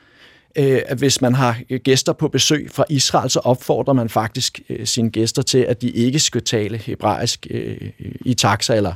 [0.55, 4.87] Øh, at hvis man har gæster på besøg fra Israel, så opfordrer man faktisk øh,
[4.87, 7.77] sine gæster til, at de ikke skal tale hebraisk øh,
[8.25, 8.93] i taxa eller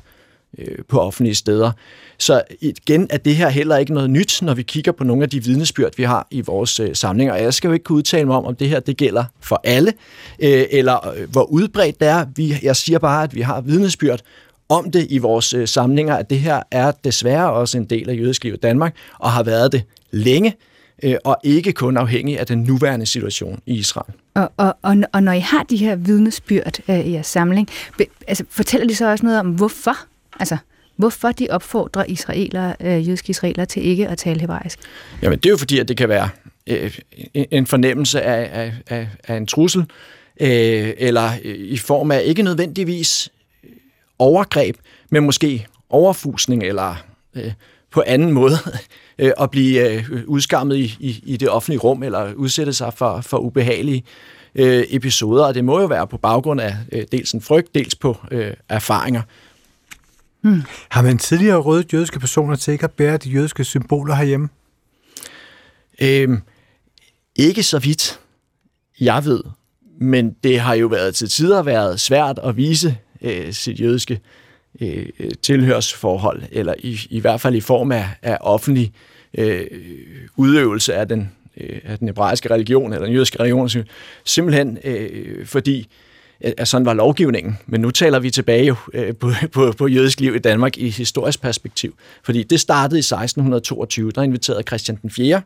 [0.57, 1.71] Øh, på offentlige steder.
[2.17, 5.29] Så igen er det her heller ikke noget nyt, når vi kigger på nogle af
[5.29, 7.33] de vidnesbyrd, vi har i vores øh, samlinger.
[7.33, 9.61] Og jeg skal jo ikke kunne udtale mig om, om det her det gælder for
[9.63, 9.93] alle,
[10.39, 12.25] øh, eller hvor udbredt det er.
[12.63, 14.19] Jeg siger bare, at vi har vidnesbyrd
[14.69, 18.43] om det i vores samlinger, at det her er desværre også en del af jødisk
[18.43, 20.55] liv i Danmark, og har været det længe
[21.03, 24.13] øh, og ikke kun afhængig af den nuværende situation i Israel.
[24.33, 28.05] Og, og, og, og når I har de her vidnesbyrd øh, i jeres samling, be,
[28.27, 29.97] altså, fortæller de så også noget om, hvorfor?
[30.39, 30.58] Altså,
[30.95, 34.80] hvorfor de opfordrer israeler, øh, jødiske israeler til ikke at tale hebraisk?
[35.21, 36.30] Jamen, det er jo fordi, at det kan være
[36.67, 36.98] øh,
[37.34, 39.82] en fornemmelse af, af, af, af en trussel,
[40.41, 43.30] øh, eller i form af ikke nødvendigvis
[44.19, 44.76] overgreb,
[45.10, 46.95] men måske overfusning, eller
[47.36, 47.52] øh,
[47.91, 48.58] på anden måde
[49.19, 53.21] øh, at blive øh, udskammet i, i, i det offentlige rum, eller udsætte sig for,
[53.21, 54.04] for ubehagelige
[54.56, 57.95] øh, episoder, og det må jo være på baggrund af øh, dels en frygt, dels
[57.95, 59.21] på øh, erfaringer.
[60.45, 60.62] Hmm.
[60.89, 64.49] Har man tidligere rådet jødiske personer til ikke at bære de jødiske symboler herhjemme?
[66.01, 66.41] Øhm,
[67.36, 68.19] ikke så vidt,
[68.99, 69.43] jeg ved.
[70.01, 74.19] Men det har jo været til tider været svært at vise øh, sit jødiske
[74.81, 75.05] øh,
[75.41, 78.93] tilhørsforhold, eller i, i hvert fald i form af, af offentlig
[79.38, 79.67] øh,
[80.36, 83.69] udøvelse af den, øh, af den hebraiske religion, eller den jødiske religion,
[84.25, 85.88] simpelthen øh, fordi
[86.58, 87.58] at sådan var lovgivningen.
[87.65, 91.41] Men nu taler vi tilbage øh, på, på, på jødisk liv i Danmark i historisk
[91.41, 91.95] perspektiv.
[92.23, 95.41] Fordi det startede i 1622, der inviterede Christian den 4.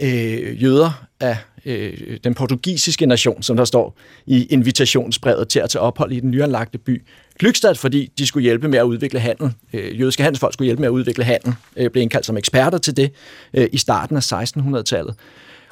[0.00, 5.82] Øh, jøder af øh, den portugisiske nation, som der står i invitationsbrevet til at tage
[5.82, 7.02] ophold i den nyanlagte by
[7.38, 9.52] Glykstad, fordi de skulle hjælpe med at udvikle handel.
[9.72, 12.96] Øh, jødiske handelsfolk skulle hjælpe med at udvikle handel, øh, blev indkaldt som eksperter til
[12.96, 13.10] det
[13.54, 15.14] øh, i starten af 1600-tallet.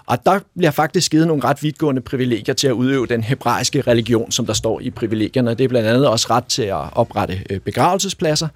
[0.06, 4.30] Og der bliver faktisk givet nogle ret vidtgående privilegier til at udøve den hebraiske religion,
[4.30, 5.54] som der står i privilegierne.
[5.54, 8.48] Det er blandt andet også ret til at oprette øh, begravelsespladser,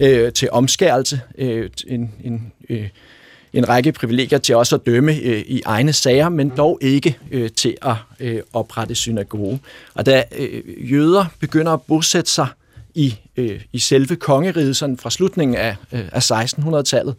[0.00, 2.88] øh, til omskærelse, øh, en, en øh,
[3.52, 7.50] en række privilegier til også at dømme øh, i egne sager, men dog ikke øh,
[7.50, 9.60] til at øh, oprette synagoge.
[9.94, 12.46] Og da øh, jøder begynder at bosætte sig
[12.94, 17.14] i, øh, i selve kongeriget sådan fra slutningen af, øh, af 1600-tallet,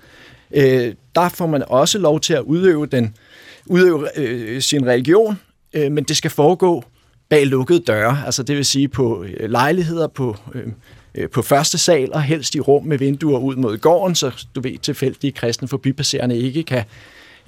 [0.52, 3.16] øh, der får man også lov til at udøve, den,
[3.66, 5.40] udøve øh, sin religion,
[5.74, 6.84] øh, men det skal foregå
[7.30, 10.68] bag lukkede døre, altså det vil sige på øh, lejligheder, på øh,
[11.16, 14.62] øh, på første sal, og helst i rum med vinduer ud mod gården, så du
[14.62, 16.84] ved, tilfældige kristne forbipasserende ikke kan,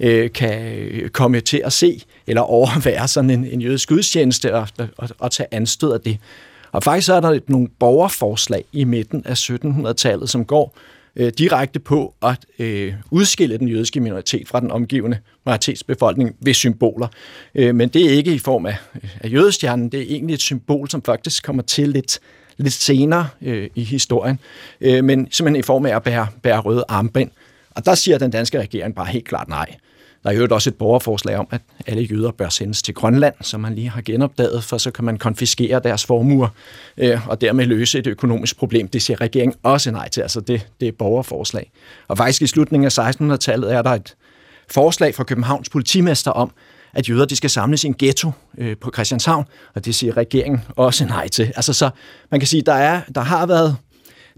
[0.00, 4.68] øh, kan øh, komme til at se eller overvære sådan en, en jødisk gudstjeneste og,
[4.96, 6.18] og, og tage anstød af det.
[6.72, 10.76] Og faktisk er der nogle borgerforslag i midten af 1700-tallet, som går
[11.16, 17.08] øh, direkte på at øh, udskille den jødiske minoritet fra den omgivende majoritetsbefolkning ved symboler.
[17.54, 18.76] Øh, men det er ikke i form af,
[19.20, 22.18] af jødestjernen, det er egentlig et symbol, som faktisk kommer til lidt
[22.56, 24.38] lidt senere øh, i historien,
[24.80, 27.30] øh, men simpelthen i form af at bære, bære røde armbind.
[27.70, 29.74] Og der siger den danske regering bare helt klart nej.
[30.24, 33.60] Der er jo også et borgerforslag om, at alle jøder bør sendes til Grønland, som
[33.60, 36.48] man lige har genopdaget, for så kan man konfiskere deres formuer
[36.96, 38.88] øh, og dermed løse et økonomisk problem.
[38.88, 41.70] Det siger regeringen også nej til, altså det, det er borgerforslag.
[42.08, 44.14] Og faktisk i slutningen af 1600-tallet er der et
[44.70, 46.52] forslag fra Københavns politimester om,
[46.94, 50.62] at jøder de skal samles i en ghetto øh, på Christianshavn, og det siger regeringen
[50.76, 51.52] også nej til.
[51.56, 51.90] Altså så
[52.30, 53.76] man kan sige, der er der har været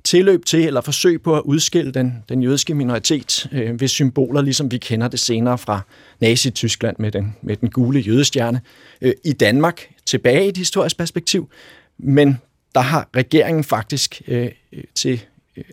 [0.07, 4.71] tilløb til eller forsøg på at udskille den, den jødiske minoritet øh, ved symboler, ligesom
[4.71, 5.81] vi kender det senere fra
[6.21, 8.61] Nazi-Tyskland med den, med den gule jødestjerne.
[9.03, 11.51] Øh, I Danmark tilbage i et historisk perspektiv,
[11.99, 12.39] men
[12.75, 14.49] der har regeringen faktisk øh,
[14.95, 15.25] til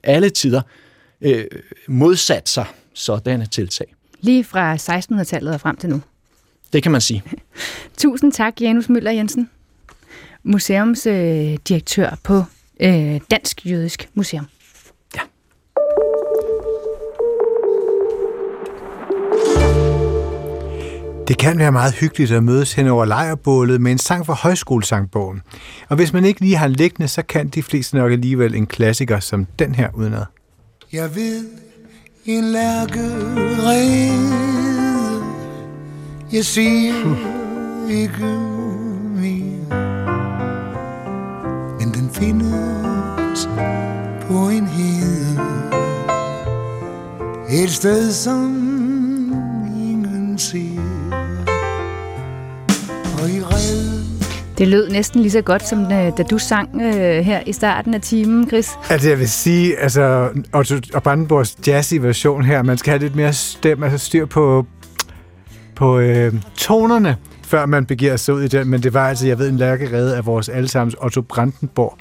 [0.03, 0.61] alle tider
[1.21, 1.45] øh,
[1.87, 3.95] modsat sig sådanne tiltag.
[4.21, 6.01] Lige fra 1600-tallet og frem til nu?
[6.73, 7.23] Det kan man sige.
[7.97, 9.49] Tusind tak, Janus Møller Jensen,
[10.43, 12.43] museumsdirektør på
[12.79, 14.45] øh, Dansk Jødisk Museum.
[15.15, 15.21] Ja.
[21.27, 25.41] Det kan være meget hyggeligt at mødes hen over lejrbålet med en sang fra højskolesangbogen.
[25.89, 29.19] Og hvis man ikke lige har liggende, så kan de fleste nok alligevel en klassiker
[29.19, 30.25] som den her udenad.
[30.93, 31.45] Jeg ved
[32.25, 32.99] en lærke
[33.67, 34.43] red.
[36.33, 36.93] Jeg siger
[37.89, 38.25] ikke
[39.15, 39.79] mere.
[41.79, 42.52] Men den findes
[44.27, 45.39] på en hede.
[47.49, 48.45] Et sted, som
[49.75, 50.79] ingen ser.
[53.21, 54.03] Og i red
[54.57, 57.93] Det lød næsten lige så godt, som øh, da du sang øh, her i starten
[57.93, 58.71] af timen, Chris.
[58.89, 63.15] Altså, jeg vil sige, altså, Otto og Brandenborgs jazzy version her, man skal have lidt
[63.15, 64.65] mere stem, altså styr på,
[65.75, 69.39] på øh, tonerne, før man begiver sig ud i den, men det var altså, jeg
[69.39, 71.97] ved, en lærkerede af vores allesammens Otto Brandenborg.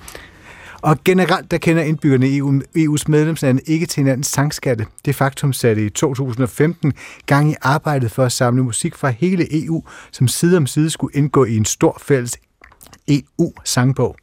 [0.83, 4.87] Og generelt, der kender indbyggerne i EU, EU's medlemslande ikke til hinandens sangskatte.
[5.05, 6.93] Det faktum satte i 2015
[7.27, 11.17] gang i arbejdet for at samle musik fra hele EU, som side om side skulle
[11.17, 12.39] indgå i en stor fælles
[13.09, 14.17] EU-sangbog.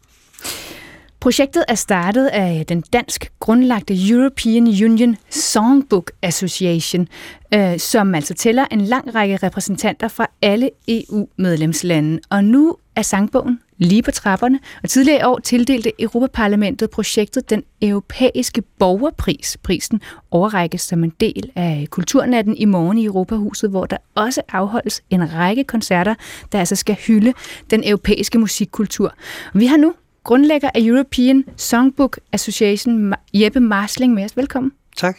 [1.19, 7.07] Projektet er startet af den dansk grundlagte European Union Songbook Association,
[7.53, 12.19] øh, som altså tæller en lang række repræsentanter fra alle EU-medlemslande.
[12.29, 17.63] Og nu er sangbogen lige på trapperne, og tidligere i år tildelte Europaparlamentet projektet den
[17.81, 19.57] europæiske borgerpris.
[19.63, 25.01] Prisen overrækkes som en del af kulturnatten i morgen i Europahuset, hvor der også afholdes
[25.09, 26.15] en række koncerter,
[26.51, 27.33] der altså skal hylde
[27.69, 29.13] den europæiske musikkultur.
[29.53, 34.37] Vi har nu grundlægger af European Songbook Association, Jeppe Marsling med os.
[34.37, 34.71] Velkommen.
[34.97, 35.17] Tak.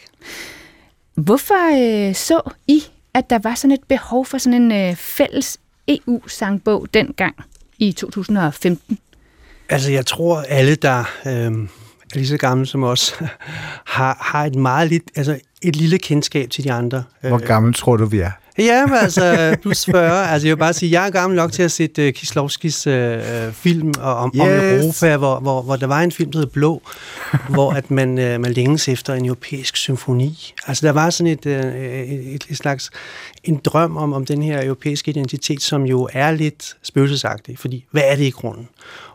[1.15, 5.59] Hvorfor øh, så I, at der var sådan et behov for sådan en øh, fælles
[5.87, 7.35] EU-sangbog dengang
[7.81, 8.97] i 2015?
[9.69, 13.15] Altså, jeg tror, alle, der øh, er lige så gamle som os,
[13.95, 17.03] har, har et meget lidt, altså et lille kendskab til de andre.
[17.21, 18.31] Hvor gammel tror du, vi er?
[18.57, 20.29] Ja, men altså plus 40.
[20.29, 22.93] Altså jeg vil bare sige, jeg er gammel nok til at se uh, Kislovskis uh,
[23.53, 24.41] film om, yes.
[24.41, 26.81] om Europa, hvor, hvor, hvor der var en film, der hed Blå,
[27.49, 30.53] hvor at man, uh, man længes efter en europæisk symfoni.
[30.67, 32.89] Altså der var sådan et, uh, et, et slags
[33.43, 38.03] en drøm om, om den her europæiske identitet, som jo er lidt spøgelsesagtig, fordi hvad
[38.05, 38.67] er det i grunden?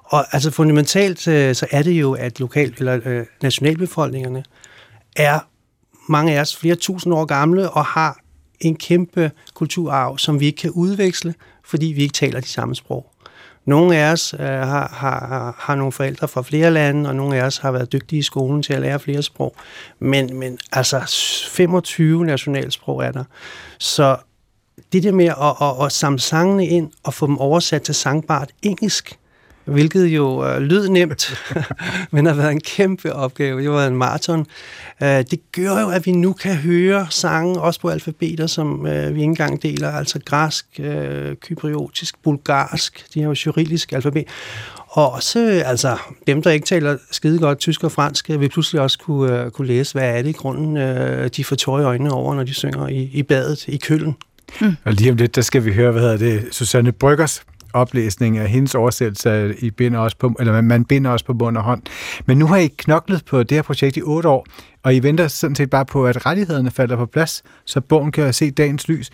[0.04, 4.44] Og altså fundamentalt, uh, så er det jo, at lokal, eller uh, nationalbefolkningerne
[5.16, 5.38] er
[6.08, 8.20] mange af os flere tusind år gamle og har
[8.60, 13.12] en kæmpe kulturarv, som vi ikke kan udveksle, fordi vi ikke taler de samme sprog.
[13.64, 17.42] Nogle af os øh, har, har, har nogle forældre fra flere lande, og nogle af
[17.42, 19.56] os har været dygtige i skolen til at lære flere sprog.
[19.98, 21.00] Men, men altså
[21.50, 23.24] 25 nationalsprog er der.
[23.78, 24.16] Så
[24.92, 28.50] det der med at, at, at samle sangene ind og få dem oversat til sangbart
[28.62, 29.18] engelsk,
[29.66, 31.38] hvilket jo øh, lød nemt,
[32.12, 33.62] men har været en kæmpe opgave.
[33.62, 34.46] Det var en maraton.
[35.02, 39.14] Øh, det gør jo, at vi nu kan høre sange, også på alfabeter, som øh,
[39.14, 44.24] vi ikke engang deler, altså græsk, øh, kypriotisk, bulgarsk, de har jo cyrillisk alfabet.
[44.88, 48.98] Og også, altså, dem, der ikke taler skide godt tysk og fransk, vil pludselig også
[48.98, 52.12] kunne, uh, kunne læse, hvad er det i grunden, uh, de får tår i øjnene
[52.12, 54.16] over, når de synger i, i badet, i køllen.
[54.60, 54.76] Mm.
[54.84, 57.42] Og lige om lidt, der skal vi høre, hvad hedder det, Susanne Bryggers
[57.76, 61.62] oplæsning af hendes oversættelse i binder også på, eller man binder også på bund og
[61.62, 61.82] hånd.
[62.26, 64.46] Men nu har I knoklet på det her projekt i otte år,
[64.82, 68.34] og I venter sådan set bare på, at rettighederne falder på plads, så bogen kan
[68.34, 69.10] se dagens lys.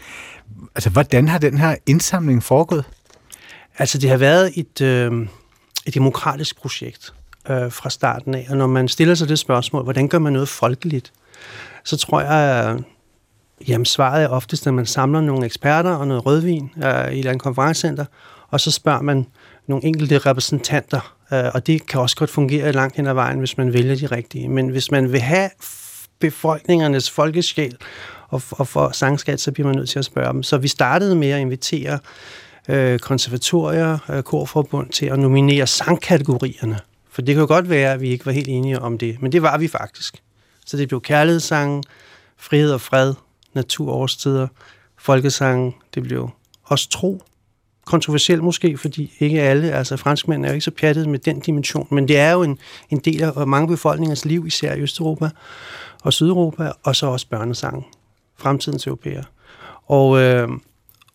[0.75, 2.85] Altså, hvordan har den her indsamling foregået?
[3.79, 5.27] Altså, det har været et, øh,
[5.87, 7.15] et demokratisk projekt
[7.51, 10.49] øh, fra starten af, og når man stiller sig det spørgsmål, hvordan gør man noget
[10.49, 11.13] folkeligt,
[11.85, 12.79] så tror jeg,
[13.69, 17.19] jamen, svaret er oftest, at man samler nogle eksperter og noget rødvin øh, i et
[17.19, 18.05] eller andet konferencecenter,
[18.53, 19.27] og så spørger man
[19.67, 23.59] nogle enkelte repræsentanter, øh, og det kan også godt fungere langt hen ad vejen, hvis
[23.59, 24.49] man vælger de rigtige.
[24.49, 25.51] Men hvis man vil have
[26.19, 27.77] befolkningernes folkesjæl
[28.29, 30.43] og, og for sangskat, så bliver man nødt til at spørge dem.
[30.43, 31.99] Så vi startede med at invitere
[32.69, 36.79] øh, konservatorier, øh, korforbund til at nominere sangkategorierne.
[37.11, 39.33] For det kan jo godt være, at vi ikke var helt enige om det, men
[39.33, 40.23] det var vi faktisk.
[40.67, 41.85] Så det blev kærlighedssangen,
[42.37, 43.15] frihed og fred,
[43.55, 44.49] naturårstider,
[44.99, 46.31] folkesangen, det blev
[46.65, 47.23] også tro,
[47.87, 51.89] kontroversiel måske, fordi ikke alle, altså franskmænd er jo ikke så pjattet med den dimension,
[51.91, 52.59] men det er jo en,
[52.91, 55.31] en del af mange befolkningers liv, især i Østeuropa
[56.03, 57.87] og Sydeuropa, og så også børnesang,
[58.39, 59.23] fremtidens europæer.
[59.87, 60.49] Og, øh,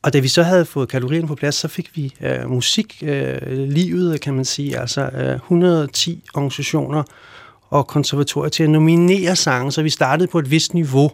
[0.01, 4.19] og da vi så havde fået kalorien på plads, så fik vi øh, musiklivet, øh,
[4.19, 7.03] kan man sige, altså øh, 110 organisationer
[7.69, 11.11] og konservatorier til at nominere sange, så vi startede på et vist niveau,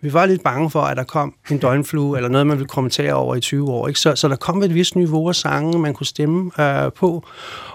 [0.00, 3.12] vi var lidt bange for, at der kom en døgnflue, eller noget, man ville kommentere
[3.12, 3.88] over i 20 år.
[3.88, 4.00] Ikke?
[4.00, 7.26] Så, så der kom et vist niveau af sange, man kunne stemme øh, på,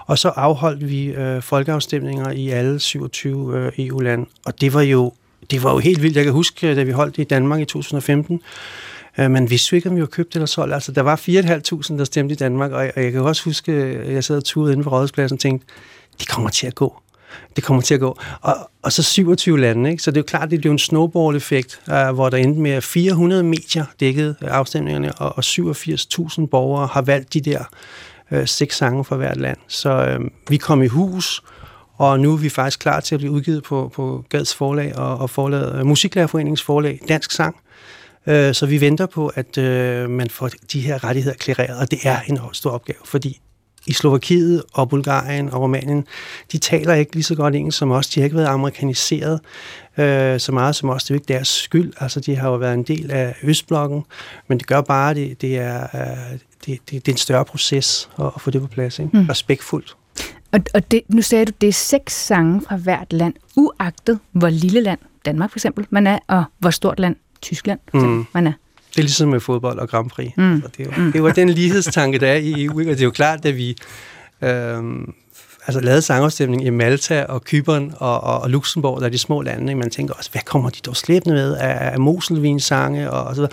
[0.06, 4.26] og så afholdt vi øh, folkeafstemninger i alle 27 øh, EU-lande.
[4.46, 5.12] Og det var jo
[5.50, 6.16] det var jo helt vildt.
[6.16, 8.40] Jeg kan huske, da vi holdt det i Danmark i 2015,
[9.18, 10.74] Øh, men vi vidste ikke, om vi var købt eller solgt.
[10.74, 13.72] Altså, der var 4.500, der stemte i Danmark, og jeg, og jeg kan også huske,
[13.72, 15.66] at jeg sad og turede inde på Rådhuspladsen og tænkte,
[16.20, 17.00] de kommer til at gå.
[17.56, 18.18] Det kommer til at gå.
[18.40, 20.02] Og, og så 27 lande, ikke?
[20.02, 23.42] så det er jo klart, det blev en snowball-effekt, uh, hvor der endte med 400
[23.42, 27.64] medier dækkede afstemningerne, og, og 87.000 borgere har valgt de der
[28.30, 29.58] uh, seks sange fra hvert land.
[29.68, 31.42] Så uh, vi kom i hus,
[31.94, 35.18] og nu er vi faktisk klar til at blive udgivet på, på Gads forlag og,
[35.18, 37.56] og forlaget uh, Musiklærerforeningens forlag, Dansk Sang.
[38.26, 41.98] Uh, så vi venter på, at uh, man får de her rettigheder klareret, og det
[42.02, 43.40] er en stor opgave, fordi
[43.86, 46.06] i Slovakiet og Bulgarien og Rumænien,
[46.52, 48.08] de taler ikke lige så godt engelsk som os.
[48.08, 49.40] De har ikke været amerikaniseret
[49.98, 51.04] øh, så meget som os.
[51.04, 51.92] Det er jo ikke deres skyld.
[52.00, 54.04] Altså, de har jo været en del af Østblokken,
[54.48, 57.44] men det gør bare, at det, det, er, øh, det, det, det er en større
[57.44, 58.98] proces at, at få det på plads.
[58.98, 59.16] Ikke?
[59.16, 59.26] Mm.
[59.26, 59.96] Respektfuldt.
[60.52, 64.48] Og, og det, nu sagde du, det er seks sange fra hvert land, uagtet hvor
[64.48, 68.26] lille land, Danmark for eksempel, man er, og hvor stort land, Tyskland for eksempel, mm.
[68.32, 68.52] man er.
[68.94, 70.30] Det er ligesom med fodbold og Grand Prix.
[70.36, 70.62] Mm.
[70.62, 71.12] Så det, er jo, mm.
[71.12, 72.78] det var den lighedstanke, der er i EU.
[72.78, 72.92] Ikke?
[72.92, 73.76] Og det er jo klart, at vi
[74.42, 75.14] øhm,
[75.66, 79.42] altså, lavet sangafstemning i Malta og Kypern og, og, og Luxembourg, der er de små
[79.42, 79.72] lande.
[79.72, 79.78] Ikke?
[79.78, 83.40] Man tænker også, hvad kommer de dog slæbende med af, af Moselvin-sange og, og så
[83.40, 83.52] videre.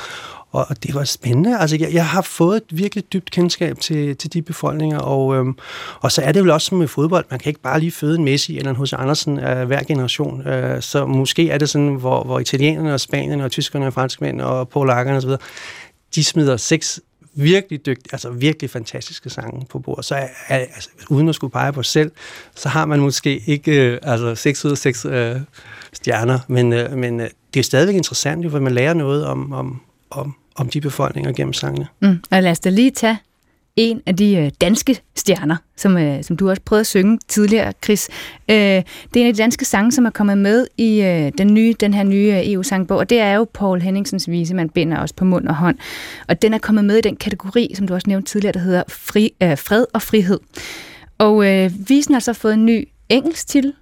[0.51, 1.59] Og det var spændende.
[1.59, 5.57] Altså, jeg, jeg har fået et virkelig dybt kendskab til, til de befolkninger, og, øhm,
[6.01, 7.26] og så er det vel også som med fodbold.
[7.30, 10.47] Man kan ikke bare lige føde en Messi eller en hos Andersen af hver generation.
[10.47, 14.41] Øh, så måske er det sådan, hvor, hvor italienerne og spanierne og tyskerne og franskmænd
[14.41, 15.32] og polakkerne osv.,
[16.16, 16.99] de smider seks
[17.34, 20.05] virkelig dygtige, altså virkelig fantastiske sange på bordet.
[20.05, 22.11] Så er, altså, uden at skulle pege på selv,
[22.55, 25.36] så har man måske ikke øh, altså 6 ud af 6 øh,
[25.93, 29.82] stjerner, men, øh, men øh, det er stadigvæk interessant, for man lærer noget om, om,
[30.09, 31.88] om, om de befolkninger gennem sangene.
[31.99, 32.19] Mm.
[32.32, 33.17] Og lad os da lige tage
[33.76, 37.74] en af de øh, danske stjerner, som, øh, som du også prøvede at synge tidligere,
[37.84, 38.09] Chris.
[38.49, 38.84] Øh, det
[39.15, 41.93] er en af de danske sange, som er kommet med i øh, den, nye, den
[41.93, 45.26] her nye øh, EU-sangbog, og det er jo Paul Henningsens vise, man binder også på
[45.26, 45.78] mund og hånd.
[46.28, 48.84] Og den er kommet med i den kategori, som du også nævnte tidligere, der hedder
[48.89, 50.39] fri, øh, fred og frihed.
[51.17, 53.74] Og øh, visen har så fået en ny engelsk titel.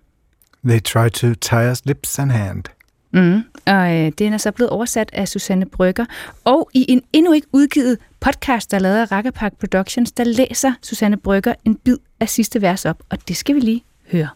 [0.65, 2.63] They try to tie us lips and hand.
[3.11, 6.05] Mm, og øh, den er så blevet oversat af Susanne Brygger.
[6.43, 10.73] Og i en endnu ikke udgivet podcast, der er lavet af Rakkerpark Productions, der læser
[10.81, 14.29] Susanne Brygger en bid af sidste vers op, og det skal vi lige høre.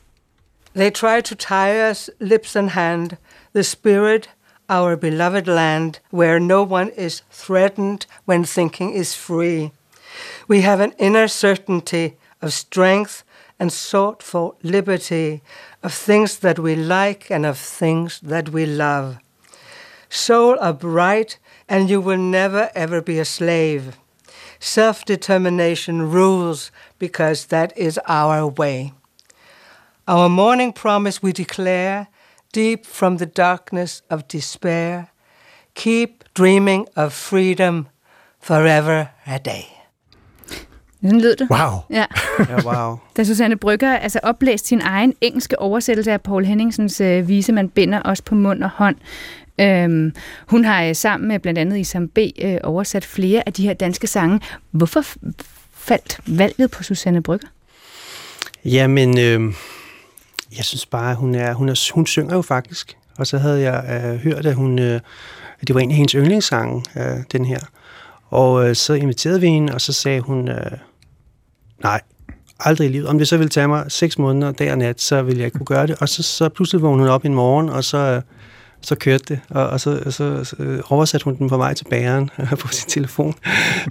[0.75, 3.09] They try to tie us lips and hand,
[3.55, 4.29] the spirit,
[4.69, 9.69] our beloved land, where no one is threatened when thinking is free.
[10.49, 12.07] We have an inner certainty
[12.41, 13.23] of strength
[13.59, 15.41] and sought for liberty,
[15.83, 19.17] of things that we like and of things that we love.
[20.09, 23.97] Soul upright, and you will never ever be a slave.
[24.59, 28.93] Self determination rules because that is our way.
[30.07, 32.07] Our morning promise we declare,
[32.51, 35.09] deep from the darkness of despair,
[35.75, 37.89] keep dreaming of freedom
[38.39, 39.82] forever a day.
[41.03, 41.47] Sådan lød det.
[41.49, 41.79] Wow.
[41.89, 42.05] Ja.
[42.39, 42.97] Ja, wow.
[43.17, 47.69] Da Susanne Brygger altså oplæste sin egen engelske oversættelse af Paul Henningsens øh, vise, man
[47.69, 48.95] binder også på mund og hånd.
[49.59, 50.13] Øhm,
[50.47, 52.17] hun har øh, sammen med blandt andet Isam B.
[52.41, 54.39] Øh, oversat flere af de her danske sange.
[54.71, 55.31] Hvorfor f-
[55.73, 57.47] faldt valget på Susanne Brygger?
[58.65, 59.53] Jamen, øh,
[60.57, 62.97] jeg synes bare, hun er, hun er, hun synger jo faktisk.
[63.17, 64.99] Og så havde jeg øh, hørt, at hun, øh,
[65.61, 67.59] at det var en af hendes yndlingssange, øh, den her.
[68.29, 70.71] Og øh, så inviterede vi hende, og så sagde hun, øh,
[71.83, 72.01] nej,
[72.59, 73.07] aldrig i livet.
[73.07, 75.57] Om det så ville tage mig seks måneder, dag og nat, så ville jeg ikke
[75.57, 75.95] kunne gøre det.
[76.01, 78.21] Og så, så pludselig vågnede hun op en morgen, og så, øh,
[78.81, 79.39] så kørte det.
[79.49, 82.29] Og, og så, så, så øh, oversatte hun den på vej til bæren
[82.59, 83.35] på sin telefon.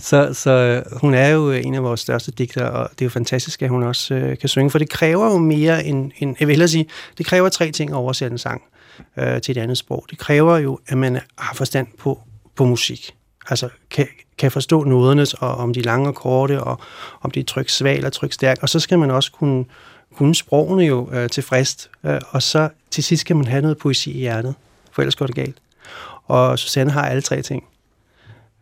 [0.00, 3.10] Så, så øh, hun er jo en af vores største digtere, og det er jo
[3.10, 4.70] fantastisk, at hun også øh, kan synge.
[4.70, 6.86] For det kræver jo mere end, end jeg vil hellere sige,
[7.18, 8.62] det kræver tre ting at oversætte en sang
[9.18, 10.06] øh, til et andet sprog.
[10.10, 12.20] Det kræver jo, at man har forstand på,
[12.56, 13.14] på musik.
[13.50, 14.06] Altså kan,
[14.42, 16.80] kan forstå nodernes, og om de er lange og korte, og
[17.20, 18.58] om de er tryk svag eller tryk stærk.
[18.62, 19.64] Og så skal man også kunne,
[20.16, 24.10] kunne sprogene jo øh, frist Øh, og så til sidst skal man have noget poesi
[24.10, 24.54] i hjertet,
[24.92, 25.56] for ellers går det galt.
[26.24, 27.64] Og Susanne har alle tre ting.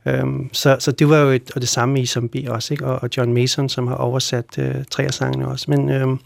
[0.07, 2.37] Øhm, så, så det var jo et, og det samme med Isam B.
[2.49, 2.87] også, ikke?
[2.87, 5.67] Og, og John Mason, som har oversat øh, tre af sangene også.
[5.69, 6.19] Men øhm,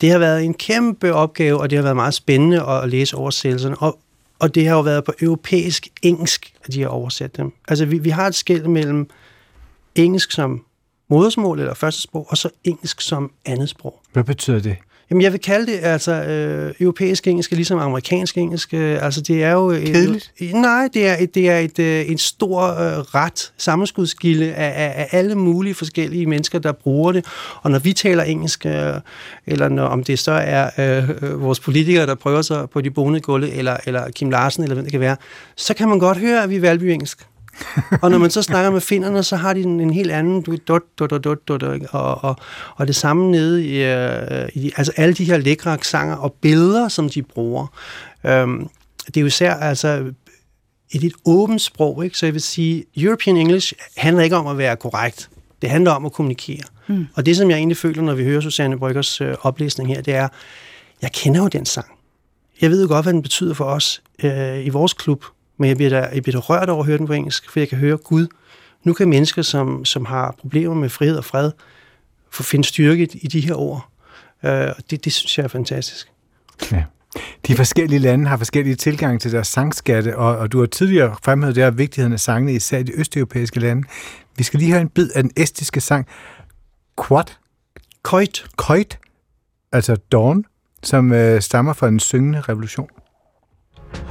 [0.00, 3.16] det har været en kæmpe opgave, og det har været meget spændende at, at læse
[3.16, 3.76] oversættelserne.
[3.76, 3.98] Og,
[4.44, 7.52] og det har jo været på europæisk engelsk, at de har oversat dem.
[7.68, 9.10] Altså, vi, vi har et skæld mellem
[9.94, 10.64] engelsk som
[11.08, 14.00] modersmål eller første sprog, og så engelsk som andet sprog.
[14.12, 14.76] Hvad betyder det?
[15.10, 18.74] Jamen, jeg vil kalde det altså øh, europæisk engelsk, ligesom amerikansk engelsk.
[18.74, 19.70] Øh, altså, det er jo...
[19.70, 20.32] Et, Kedeligt?
[20.40, 24.92] Nej, det er, et, det er et, øh, en stor øh, ret, sammenskudskilde af, af,
[24.96, 27.24] af alle mulige forskellige mennesker, der bruger det.
[27.62, 28.94] Og når vi taler engelsk, øh,
[29.46, 32.90] eller når, om det så er øh, øh, vores politikere, der prøver sig på de
[32.90, 35.16] bonede gulve, eller, eller Kim Larsen, eller hvem det kan være,
[35.56, 37.26] så kan man godt høre, at vi er valby engelsk.
[38.02, 40.56] Og når man så snakker med finderne, så har de en, en helt anden du,
[40.68, 42.36] dot, dot, dot, dot, dot, og, og,
[42.76, 46.88] og det samme nede i, uh, i altså alle de her lækre aksanger og billeder,
[46.88, 47.66] som de bruger.
[48.42, 48.70] Um,
[49.06, 50.04] det er jo især altså
[50.90, 52.18] et et åbent sprog, ikke?
[52.18, 55.30] så jeg vil sige, European English handler ikke om at være korrekt.
[55.62, 56.62] Det handler om at kommunikere.
[56.86, 57.06] Mm.
[57.14, 60.14] Og det, som jeg egentlig føler, når vi hører Susanne Bryggers øh, oplæsning her, det
[60.14, 60.28] er,
[61.02, 61.86] jeg kender jo den sang.
[62.60, 65.24] Jeg ved jo godt, hvad den betyder for os øh, i vores klub,
[65.56, 67.60] men jeg bliver, da, jeg bliver da rørt over at høre den på engelsk, for
[67.60, 68.26] jeg kan høre Gud.
[68.84, 71.50] Nu kan mennesker, som, som har problemer med frihed og fred,
[72.30, 73.88] få finde styrke i, de her ord.
[74.44, 76.08] Øh, det, det synes jeg er fantastisk.
[76.72, 76.84] Ja.
[77.46, 81.56] De forskellige lande har forskellige tilgange til deres sangskatte, og, og du har tidligere fremhævet
[81.56, 83.88] der vigtigheden af sangene, især i de østeuropæiske lande.
[84.36, 86.06] Vi skal lige høre en bid af den estiske sang
[87.06, 87.38] Quat?
[88.02, 88.46] Koit.
[88.56, 88.98] Koit,
[89.72, 90.44] altså Dawn,
[90.82, 92.88] som øh, stammer fra den syngende revolution.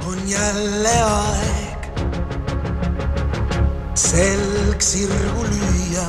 [0.06, 1.82] On jälle aeg
[3.94, 6.06] selg sirgu lüüa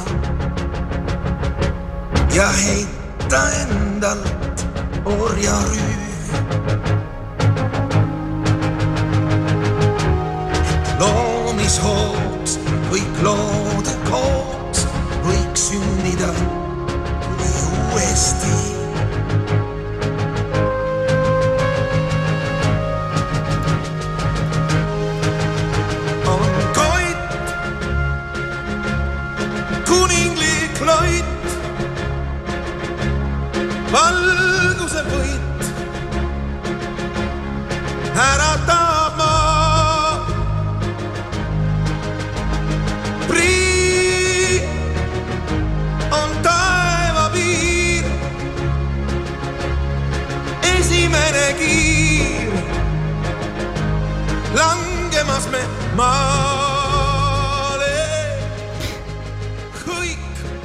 [2.35, 4.65] ja heita endalt
[5.05, 5.95] orjarüü.
[10.99, 12.59] loomishooks
[12.91, 14.85] kõik loode koos
[15.25, 16.31] võiks sündida
[17.39, 18.84] nii uuesti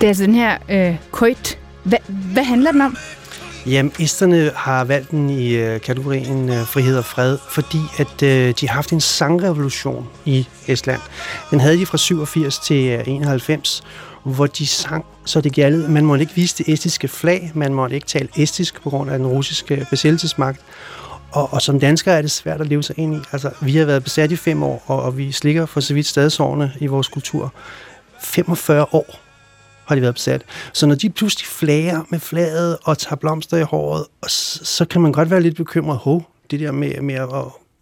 [0.01, 1.59] Det er altså den her øh, Koit.
[1.84, 2.96] Hva, hvad handler den om?
[3.66, 8.55] Jamen, esterne har valgt den i øh, kategorien øh, frihed og fred, fordi at øh,
[8.61, 11.01] de har haft en sangrevolution i Estland.
[11.51, 13.82] Den havde de fra 87 til øh, 91,
[14.24, 15.90] hvor de sang, så det gjaldt.
[15.90, 19.18] Man måtte ikke vise det estiske flag, man måtte ikke tale estisk på grund af
[19.18, 20.61] den russiske besættelsesmagt.
[21.32, 23.18] Og, og som danskere er det svært at leve sig ind i.
[23.32, 26.07] Altså, vi har været besat i fem år, og, og vi slikker for så vidt
[26.07, 27.53] stadsårene i vores kultur.
[28.22, 29.29] 45 år
[29.91, 30.43] har de været besat.
[30.72, 34.84] Så når de pludselig flager med flaget og tager blomster i håret, og så, så
[34.84, 35.99] kan man godt være lidt bekymret.
[35.99, 37.28] Hov, det der med, med at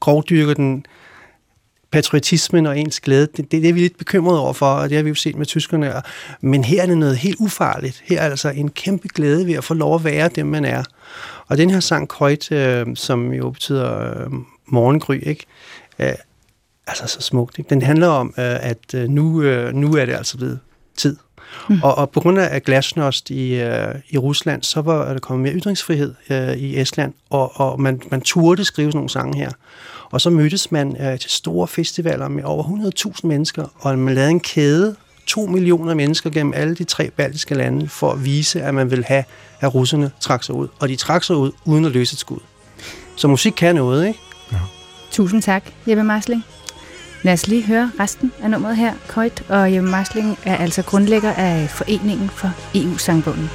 [0.00, 0.86] grovdyrke den
[1.90, 4.96] patriotismen og ens glæde, det, det, det er vi lidt bekymrede over for, og det
[4.96, 5.92] har vi jo set med tyskerne.
[6.40, 8.02] Men her er det noget helt ufarligt.
[8.04, 10.84] Her er altså en kæmpe glæde ved at få lov at være dem, man er.
[11.46, 14.32] Og den her sang Køjt, øh, som jo betyder øh,
[14.66, 15.46] morgengry, ikke?
[15.98, 16.12] Øh,
[16.86, 17.58] altså så smukt.
[17.58, 17.70] Ikke?
[17.70, 20.60] Den handler om, øh, at øh, nu, øh, nu er det altså blevet
[20.96, 21.16] tid.
[21.68, 21.82] Mm.
[21.82, 25.60] Og, og på grund af glasnost i, øh, i Rusland, så var der kommet mere
[25.60, 29.50] ytringsfrihed øh, i Estland, og, og man, man turde skrive sådan nogle sange her.
[30.10, 32.64] Og så mødtes man øh, til store festivaler med over
[33.14, 34.96] 100.000 mennesker, og man lavede en kæde,
[35.26, 39.04] to millioner mennesker gennem alle de tre baltiske lande, for at vise, at man vil
[39.04, 39.24] have,
[39.60, 40.68] at russerne trak sig ud.
[40.80, 42.40] Og de trak sig ud uden at løse et skud.
[43.16, 44.18] Så musik kan noget, ikke?
[45.10, 46.44] Tusind tak, Jeppe Marsling.
[47.22, 48.94] Lad os lige høre resten af nummeret her.
[49.08, 53.50] Koit og Jeppe Marsling er altså grundlægger af Foreningen for EU-sangbogen.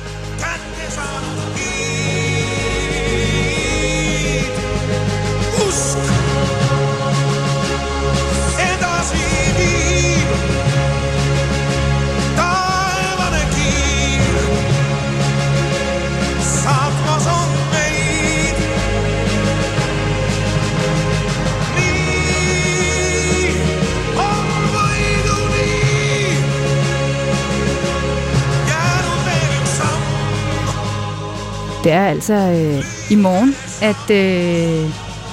[31.83, 34.89] Det er altså øh, i morgen, at øh,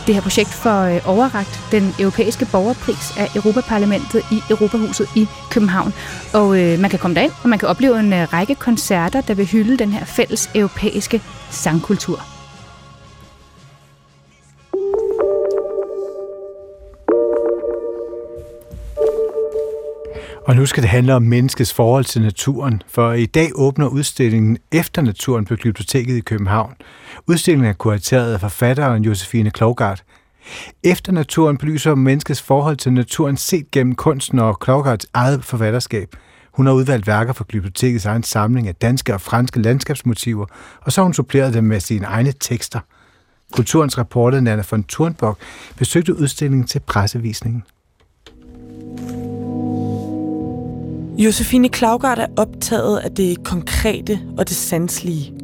[0.07, 5.93] det her projekt får øh, overragt den europæiske borgerpris af Europaparlamentet i Europahuset i København.
[6.35, 9.35] Og øh, man kan komme derind, og man kan opleve en øh, række koncerter, der
[9.35, 12.40] vil hylde den her fælles europæiske sangkultur.
[20.47, 24.59] Og nu skal det handle om menneskets forhold til naturen, for i dag åbner udstillingen
[24.73, 26.75] Efter naturen på Glyptoteket i København.
[27.27, 30.05] Udstillingen er kurateret af forfatteren Josefine Klogart.
[30.85, 36.17] Efter naturen belyser menneskets forhold til naturen set gennem kunsten og Klogarts eget forfatterskab.
[36.53, 40.47] Hun har udvalgt værker fra Glyptotekets egen samling af danske og franske landskabsmotiver,
[40.81, 42.81] og så har hun suppleret dem med sine egne tekster.
[43.53, 45.37] Kulturens reporter Nana von Thurnbog
[45.77, 47.63] besøgte udstillingen til pressevisningen.
[51.21, 55.35] Josefine Klaugard er optaget af det konkrete og det sanselige.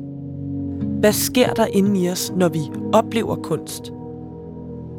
[1.01, 2.61] Hvad sker der inde i os, når vi
[2.93, 3.93] oplever kunst?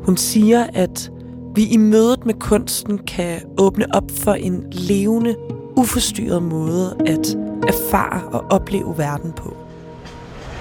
[0.05, 1.11] Hun siger, at
[1.55, 5.35] vi i mødet med kunsten kan åbne op for en levende,
[5.75, 9.57] uforstyrret måde at erfare og opleve verden på.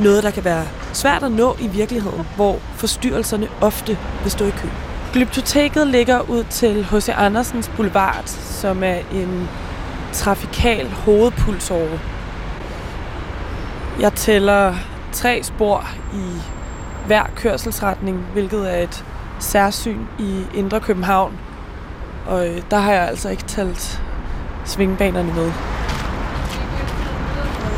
[0.00, 4.50] Noget, der kan være svært at nå i virkeligheden, hvor forstyrrelserne ofte vil stå i
[4.50, 4.68] kø.
[5.12, 7.08] Glyptoteket ligger ud til H.C.
[7.08, 9.48] Andersens Boulevard, som er en
[10.12, 11.98] trafikal hovedpulsåre.
[14.00, 14.74] Jeg tæller
[15.12, 16.40] tre spor i
[17.06, 19.04] hver kørselsretning, hvilket er et
[19.38, 21.38] særsyn i Indre København.
[22.26, 24.02] Og øh, der har jeg altså ikke talt
[24.64, 25.52] svingbanerne med.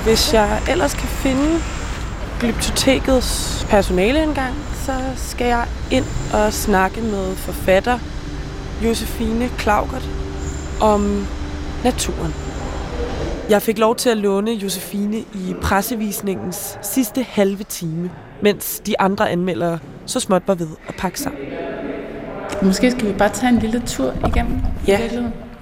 [0.04, 1.60] Hvis jeg ellers kan finde
[2.40, 7.98] Glyptotekets personale engang, så skal jeg ind og snakke med forfatter
[8.84, 10.08] Josefine Klaugert
[10.80, 11.26] om
[11.84, 12.32] naturen.
[13.50, 18.10] Jeg fik lov til at låne Josefine i pressevisningens sidste halve time,
[18.42, 21.42] mens de andre anmeldere så småt var ved at pakke sammen.
[22.62, 24.60] Måske skal vi bare tage en lille tur igennem.
[24.86, 25.00] Ja,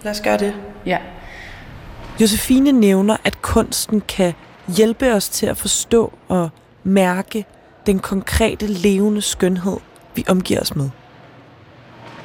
[0.02, 0.54] lad os gøre det.
[0.86, 0.98] Ja.
[2.20, 4.32] Josefine nævner, at kunsten kan
[4.76, 6.48] hjælpe os til at forstå og
[6.84, 7.44] mærke
[7.86, 9.76] den konkrete levende skønhed,
[10.14, 10.90] vi omgiver os med.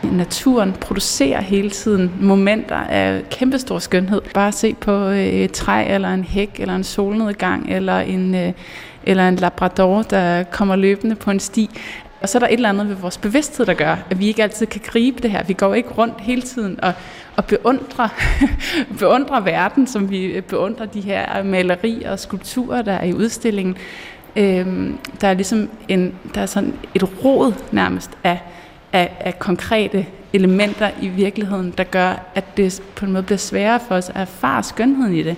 [0.03, 4.21] Naturen producerer hele tiden momenter af kæmpestor skønhed.
[4.33, 8.53] Bare se på øh, et træ, eller en hæk, eller en solnedgang, eller en, øh,
[9.03, 11.69] eller en labrador, der kommer løbende på en sti.
[12.21, 14.43] Og så er der et eller andet ved vores bevidsthed, der gør, at vi ikke
[14.43, 15.43] altid kan gribe det her.
[15.43, 16.93] Vi går ikke rundt hele tiden og,
[17.35, 18.07] og beundrer,
[18.99, 23.77] beundrer verden, som vi øh, beundrer de her malerier og skulpturer, der er i udstillingen.
[24.35, 28.39] Øhm, der er ligesom en, der er sådan et rod nærmest af,
[28.93, 33.79] af, af konkrete elementer i virkeligheden, der gør, at det på en måde bliver sværere
[33.87, 35.35] for os at erfare skønheden i det.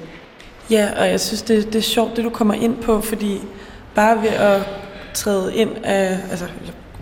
[0.69, 3.41] Ja, og jeg synes, det, det er sjovt, det du kommer ind på, fordi
[3.95, 4.61] bare ved at
[5.13, 6.45] træde ind af, altså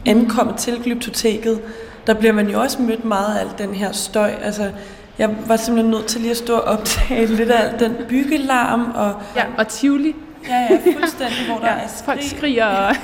[0.06, 1.62] ankomme til glyptoteket,
[2.08, 4.32] der bliver man jo også mødt meget af al den her støj.
[4.44, 4.72] Altså,
[5.18, 8.92] jeg var simpelthen nødt til lige at stå og optage lidt af al den byggelarm.
[8.96, 10.16] Og, ja, og tivoli.
[10.50, 12.06] Ja, ja, fuldstændig, hvor der ja, er skrig.
[12.06, 12.66] Folk skriger.
[12.66, 12.96] Og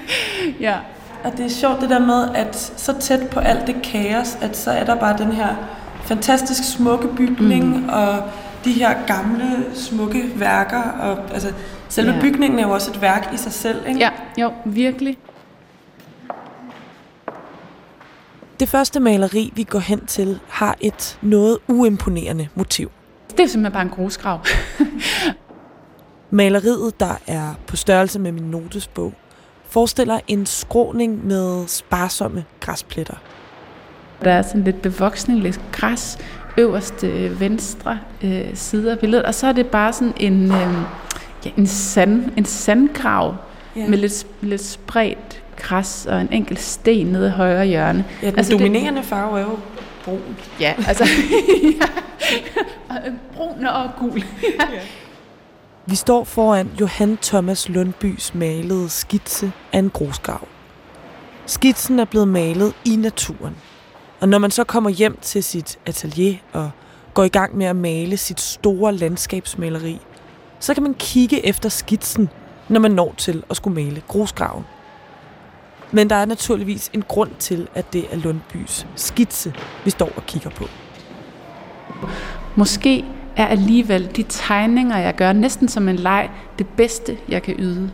[0.60, 0.76] ja.
[1.24, 4.56] Og det er sjovt det der med, at så tæt på alt det kaos, at
[4.56, 5.56] så er der bare den her
[6.02, 7.88] fantastisk smukke bygning, mm.
[7.88, 8.22] og
[8.64, 10.82] de her gamle, smukke værker.
[10.82, 11.52] Og, altså,
[11.88, 12.20] selve ja.
[12.20, 14.00] bygningen er jo også et værk i sig selv, ikke?
[14.00, 15.18] Ja, jo, virkelig.
[18.60, 22.90] Det første maleri, vi går hen til, har et noget uimponerende motiv.
[23.30, 24.40] Det er simpelthen bare en grusgrav.
[26.30, 29.14] Maleriet, der er på størrelse med min notesbog,
[29.70, 33.14] forestiller en skråning med sparsomme græspletter.
[34.24, 36.18] Der er sådan lidt bevoksning, lidt græs,
[36.56, 40.74] øverste venstre øh, side af billedet, og så er det bare sådan en, øh,
[41.44, 43.36] ja, en, sand, en sandgrav
[43.78, 43.90] yeah.
[43.90, 48.04] med lidt, lidt spredt græs og en enkelt sten nede i højre hjørne.
[48.22, 49.58] Ja, den altså, dominerende det, farve er jo
[50.04, 50.36] brun.
[50.60, 51.04] Ja, altså
[51.80, 52.96] ja.
[53.36, 54.22] brun og gul.
[54.58, 54.80] ja.
[55.86, 60.48] Vi står foran Johan Thomas Lundbys malede skitse af en grusgrav.
[61.46, 63.56] Skitsen er blevet malet i naturen.
[64.20, 66.70] Og når man så kommer hjem til sit atelier og
[67.14, 70.00] går i gang med at male sit store landskabsmaleri,
[70.60, 72.28] så kan man kigge efter skitsen,
[72.68, 74.64] når man når til at skulle male grusgraven.
[75.92, 79.54] Men der er naturligvis en grund til, at det er Lundbys skitse,
[79.84, 80.64] vi står og kigger på.
[82.56, 83.04] Måske
[83.40, 87.90] er alligevel de tegninger, jeg gør, næsten som en leg, det bedste, jeg kan yde.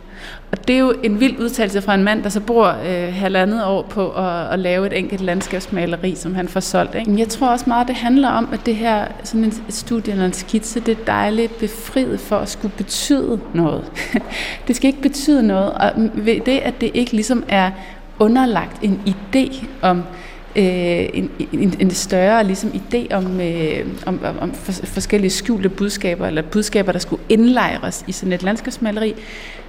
[0.51, 3.65] Og det er jo en vild udtalelse fra en mand, der så bor øh, halvandet
[3.65, 6.95] år på at, at lave et enkelt landskabsmaleri, som han får solgt.
[6.95, 7.09] Ikke?
[7.09, 10.25] Men jeg tror også meget, det handler om, at det her sådan en, studie eller
[10.25, 13.83] en skitse, det er dejligt befriet for at skulle betyde noget.
[14.67, 17.71] det skal ikke betyde noget, og ved det, at det ikke ligesom er
[18.19, 20.03] underlagt en idé om,
[20.57, 26.27] øh, en, en, en større ligesom, idé om, øh, om, om for, forskellige skjulte budskaber,
[26.27, 29.13] eller budskaber, der skulle indlejres i sådan et landskabsmaleri,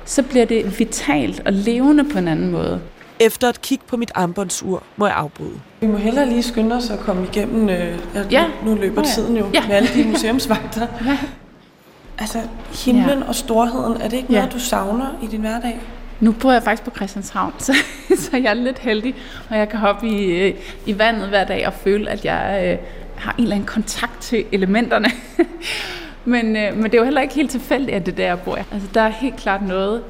[0.05, 2.81] så bliver det vitalt og levende på en anden måde.
[3.21, 5.61] Efter et kig på mit armbåndsur, må jeg afbryde.
[5.81, 7.99] Vi må hellere lige skynde os at komme igennem, øh,
[8.31, 8.45] ja.
[8.65, 9.09] nu løber ja.
[9.09, 9.67] tiden jo, ja.
[9.67, 10.87] med alle de museumsvagter.
[11.07, 11.19] ja.
[12.19, 12.39] Altså,
[12.85, 13.29] himlen ja.
[13.29, 14.51] og storheden, er det ikke noget, ja.
[14.53, 15.81] du savner i din hverdag?
[16.21, 17.75] Nu bor jeg faktisk på Christianshavn, så,
[18.17, 19.15] så jeg er lidt heldig,
[19.51, 20.55] og jeg kan hoppe i, øh,
[20.87, 24.45] i vandet hver dag og føle, at jeg øh, har en eller anden kontakt til
[24.53, 25.09] elementerne.
[26.25, 28.41] men, øh, men det er jo heller ikke helt tilfældigt, at det er der, jeg
[28.41, 28.55] bor.
[28.73, 30.03] Altså, der er helt klart noget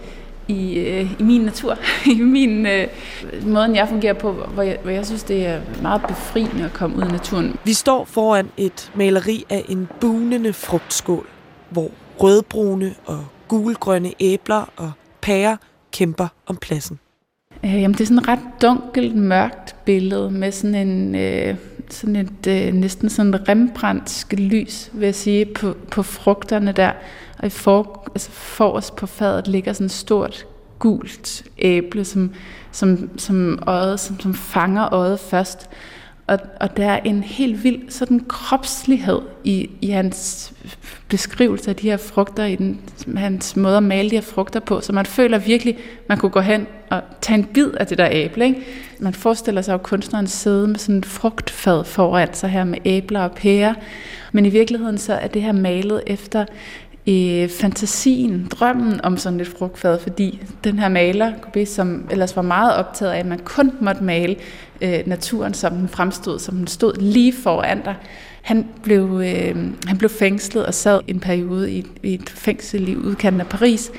[0.48, 1.78] i, øh, i min natur,
[2.16, 2.86] i min øh,
[3.46, 6.96] måden, jeg fungerer på, hvor jeg, hvor jeg synes, det er meget befriende at komme
[6.96, 7.56] ud i naturen.
[7.64, 11.26] Vi står foran et maleri af en bunende frugtskål,
[11.70, 11.90] hvor
[12.20, 15.56] rødbrune og gulgrønne æbler og pærer
[15.92, 16.98] kæmper om pladsen.
[17.64, 21.14] Øh, jamen, det er sådan et ret dunkelt, mørkt billede med sådan en...
[21.14, 21.56] Øh,
[21.90, 26.92] sådan et øh, næsten sådan rembrandtsk lys, vil jeg sige, på, på frugterne der.
[27.38, 30.46] Og i for, altså forrest på fadet ligger sådan et stort
[30.78, 32.34] gult æble, som,
[32.72, 35.70] som, som, øjet, som, som fanger øjet først.
[36.28, 40.52] Og, og der er en helt vild sådan kropslighed i, i hans
[41.08, 42.80] beskrivelse af de her frugter, i den,
[43.16, 46.40] hans måde at male de her frugter på, så man føler virkelig, man kunne gå
[46.40, 48.44] hen og tage en bid af det der æble.
[48.44, 48.62] Ikke?
[48.98, 53.20] Man forestiller sig jo kunstneren sidde med sådan en frugtfad foran sig her med æbler
[53.20, 53.74] og pærer,
[54.32, 56.44] men i virkeligheden så er det her malet efter
[57.08, 62.42] øh, fantasien, drømmen om sådan et frugtfad, fordi den her maler, Kobe, som ellers var
[62.42, 64.36] meget optaget af, at man kun måtte male
[64.80, 67.94] øh, naturen, som den fremstod, som den stod lige foran dig,
[68.42, 69.56] han blev, øh,
[69.86, 73.90] han blev fængslet og sad en periode i, i et fængsel i udkanten af Paris,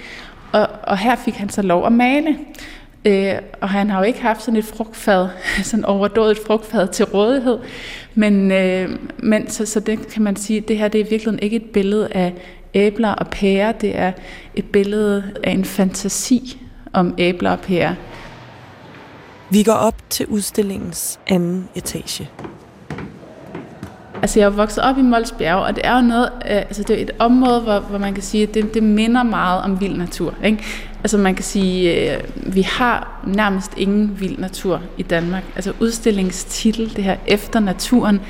[0.52, 2.38] og, og her fik han så lov at male.
[3.06, 5.28] Øh, og han har jo ikke haft sådan et frugtfad,
[5.64, 7.60] sådan overdådet frugtfad til rådighed,
[8.16, 11.44] men, øh, men så, så det kan man sige, det her det er i virkeligheden
[11.44, 12.34] ikke et billede af
[12.74, 14.12] æbler og pærer, det er
[14.56, 16.62] et billede af en fantasi
[16.94, 17.96] om æbler og pærer.
[19.50, 22.30] Vi går op til udstillingens anden etage.
[24.22, 26.84] Altså jeg er vokset op i Mols Bjerg, og det er jo noget, øh, altså
[26.84, 29.82] det er et område, hvor, hvor man kan sige, at det, det minder meget om
[29.82, 30.34] vild natur.
[30.44, 30.64] Ikke?
[31.04, 35.44] Altså man kan sige, øh, vi har nærmest ingen vild natur i Danmark.
[35.56, 38.22] Altså udstillingstitel, det her efter naturen,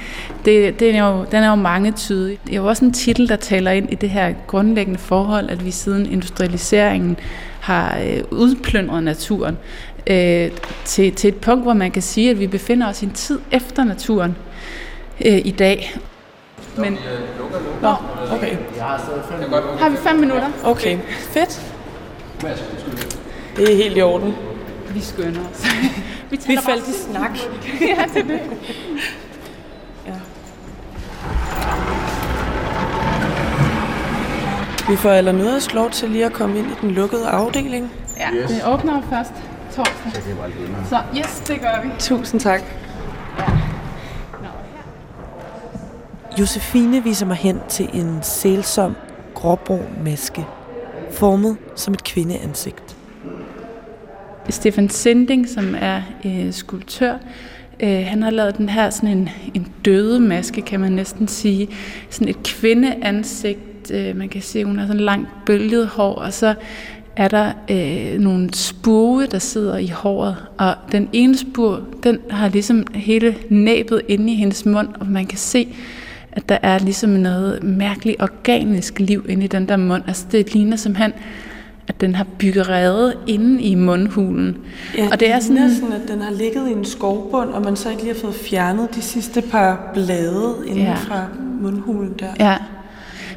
[0.45, 2.39] det, det er jo, den er jo mange tydig.
[2.45, 5.65] Det er jo også en titel, der taler ind i det her grundlæggende forhold, at
[5.65, 7.17] vi siden industrialiseringen
[7.59, 9.57] har øh, udplyndret naturen
[10.07, 10.51] øh,
[10.85, 13.39] til, til et punkt, hvor man kan sige, at vi befinder os i en tid
[13.51, 14.35] efter naturen
[15.25, 15.97] øh, i dag.
[16.77, 16.97] Men,
[17.81, 17.95] Nå,
[18.31, 18.57] okay.
[19.79, 20.47] Har vi fem minutter?
[20.63, 21.78] Okay, fedt.
[23.55, 24.35] Det er helt i orden.
[24.93, 25.65] Vi skynder os.
[26.29, 27.37] vi, vi faldt i snak.
[27.81, 28.41] ja, det er det.
[30.07, 30.13] Ja.
[34.89, 37.91] Vi får aller noget lov til lige at komme ind i den lukkede afdeling.
[38.17, 38.51] Ja, yes.
[38.51, 39.31] det åbner først
[39.75, 40.23] torsdag.
[40.89, 41.89] Så yes, det gør vi.
[41.99, 42.61] Tusind tak.
[46.39, 48.95] Josefine viser mig hen til en sælsom
[49.35, 50.45] gråbrun maske,
[51.11, 52.95] formet som et kvindeansigt.
[54.49, 57.17] Stefan Sending, som er øh, skulptør,
[57.79, 61.67] øh, han har lavet den her sådan en, en døde maske, kan man næsten sige.
[62.09, 63.91] Sådan et kvindeansigt.
[63.91, 66.55] Øh, man kan se, hun har sådan langt bølget hår, og så
[67.15, 70.35] er der øh, nogle spure, der sidder i håret.
[70.57, 75.25] Og den ene spur, den har ligesom hele næbet inde i hendes mund, og man
[75.25, 75.67] kan se,
[76.39, 80.03] at der er ligesom noget mærkeligt organisk liv inde i den der mund.
[80.07, 81.13] Altså det ligner simpelthen,
[81.87, 84.57] at den har bygget rede inde i mundhulen.
[84.97, 87.75] Ja, og det er sådan, sådan, at den har ligget i en skovbund, og man
[87.75, 90.93] så ikke lige har fået fjernet de sidste par blade inden ja.
[90.93, 91.25] fra
[91.61, 92.27] mundhulen der.
[92.39, 92.57] Ja,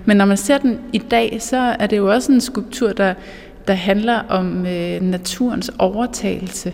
[0.05, 3.14] men når man ser den i dag, så er det jo også en skulptur, der,
[3.68, 6.72] der handler om øh, naturens overtagelse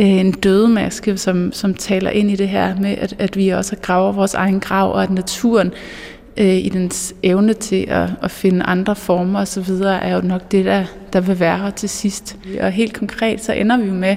[0.00, 3.76] Øh, en dødemaske, som, som taler ind i det her med, at, at vi også
[3.82, 5.72] graver vores egen grav, og at naturen
[6.36, 10.64] øh, i dens evne til at, at finde andre former osv., er jo nok det,
[10.64, 12.36] der, der vil være her til sidst.
[12.60, 14.16] Og helt konkret, så ender vi jo med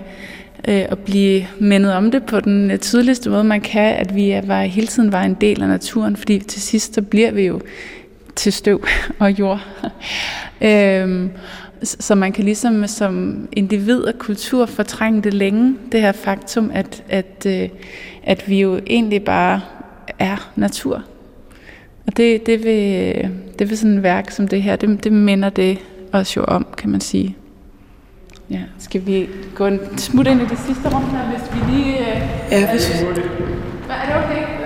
[0.67, 4.29] øh, at blive mindet om det på den øh, tydeligste måde, man kan, at vi
[4.31, 7.41] er, var, hele tiden var en del af naturen, fordi til sidst så bliver vi
[7.41, 7.61] jo
[8.35, 8.85] til støv
[9.19, 9.59] og jord.
[10.61, 11.31] øhm,
[11.83, 17.03] så man kan ligesom som individ og kultur fortrænge det længe, det her faktum, at,
[17.09, 17.69] at, øh,
[18.23, 19.61] at vi jo egentlig bare
[20.19, 21.03] er natur.
[22.07, 23.29] Og det, det, vil,
[23.59, 25.77] det vil sådan et værk som det her, det, det minder det
[26.11, 27.37] os jo om, kan man sige.
[28.49, 31.99] Ja, skal vi gå en smut ind i det sidste rum her, hvis vi lige...
[31.99, 32.21] Øh,
[32.51, 33.05] ja, hvis vi...
[33.89, 34.62] Er det okay?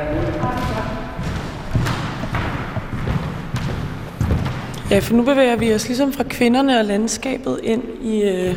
[4.92, 8.56] Ja, for nu bevæger vi os ligesom fra kvinderne og landskabet ind i øh,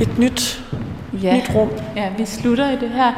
[0.00, 0.64] et nyt,
[1.22, 1.36] ja.
[1.36, 1.70] nyt rum.
[1.96, 3.12] Ja, vi slutter i det her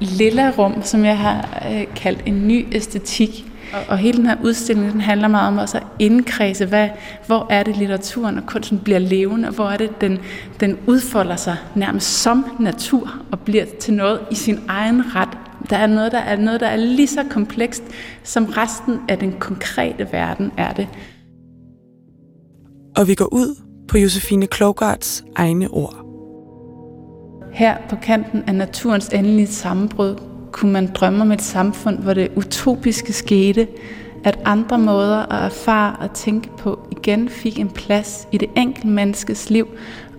[0.00, 3.44] lilla rum, som jeg har øh, kaldt en ny æstetik.
[3.72, 6.88] Og, og hele den her udstilling, den handler meget om også at indkredse, hvad,
[7.26, 10.18] hvor er det litteraturen og kunsten bliver levende, og hvor er det, den,
[10.60, 15.38] den udfolder sig nærmest som natur og bliver til noget i sin egen ret.
[15.70, 17.82] Der er noget, der er noget, der er lige så komplekst,
[18.22, 20.88] som resten af den konkrete verden er det.
[22.96, 26.06] Og vi går ud på Josefine Klogarts egne ord.
[27.52, 30.16] Her på kanten af naturens endelige sammenbrud
[30.52, 33.68] kunne man drømme om et samfund, hvor det utopiske skete,
[34.24, 38.88] at andre måder at erfare og tænke på igen fik en plads i det enkelte
[38.88, 39.68] menneskes liv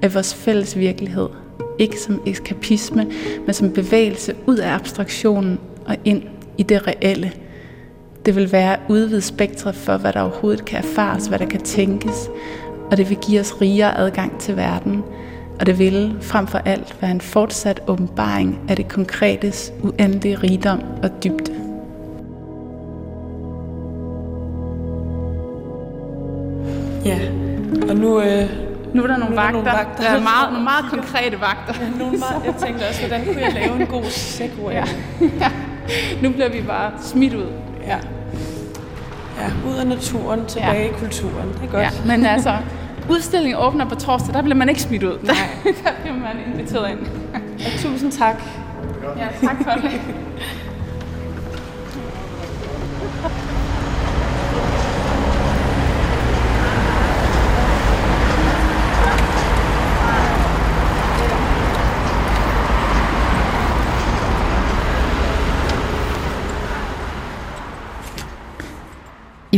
[0.02, 1.28] og i vores fælles virkelighed.
[1.80, 3.12] Ikke som eskapisme,
[3.46, 6.24] men som bevægelse ud af abstraktionen og ind
[6.58, 7.32] i det reelle.
[8.26, 12.30] Det vil være udvidet spektret for, hvad der overhovedet kan erfares, hvad der kan tænkes,
[12.92, 15.04] og det vil give os rigere adgang til verden.
[15.60, 20.84] Og det vil frem for alt være en fortsat åbenbaring af det konkretes uendelige rigdom
[21.04, 21.54] og dybde.
[27.06, 27.20] Ja,
[27.90, 28.22] og nu...
[28.22, 28.50] Øh,
[28.94, 29.52] nu er der nogle nu vagter.
[29.52, 30.04] Nogle vagter.
[30.04, 31.74] Der er meget, nogle meget konkrete vagter.
[31.82, 34.74] Ja, nogle meget, jeg tænkte også, hvordan kunne jeg lave en god segway?
[34.74, 34.86] Ja.
[35.42, 35.52] ja.
[36.22, 37.71] Nu bliver vi bare smidt ud.
[37.88, 37.98] Ja.
[39.40, 40.90] Ja, ud af naturen, tilbage ja.
[40.90, 41.48] i kulturen.
[41.48, 41.84] Det er godt.
[41.84, 42.58] Ja, men altså,
[43.10, 45.18] udstillingen åbner på torsdag, der bliver man ikke smidt ud.
[45.24, 45.36] Nej.
[45.84, 47.00] der bliver man inviteret ind.
[47.60, 48.36] Ja, tusind tak.
[49.18, 50.02] Ja, tak for det.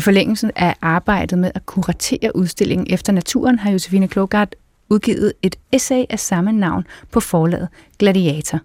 [0.03, 4.55] Forlængelsen af arbejdet med at kuratere udstillingen efter naturen, har Josefine Klogart
[4.89, 7.67] udgivet et essay af samme navn på forlaget
[7.99, 8.59] Gladiator.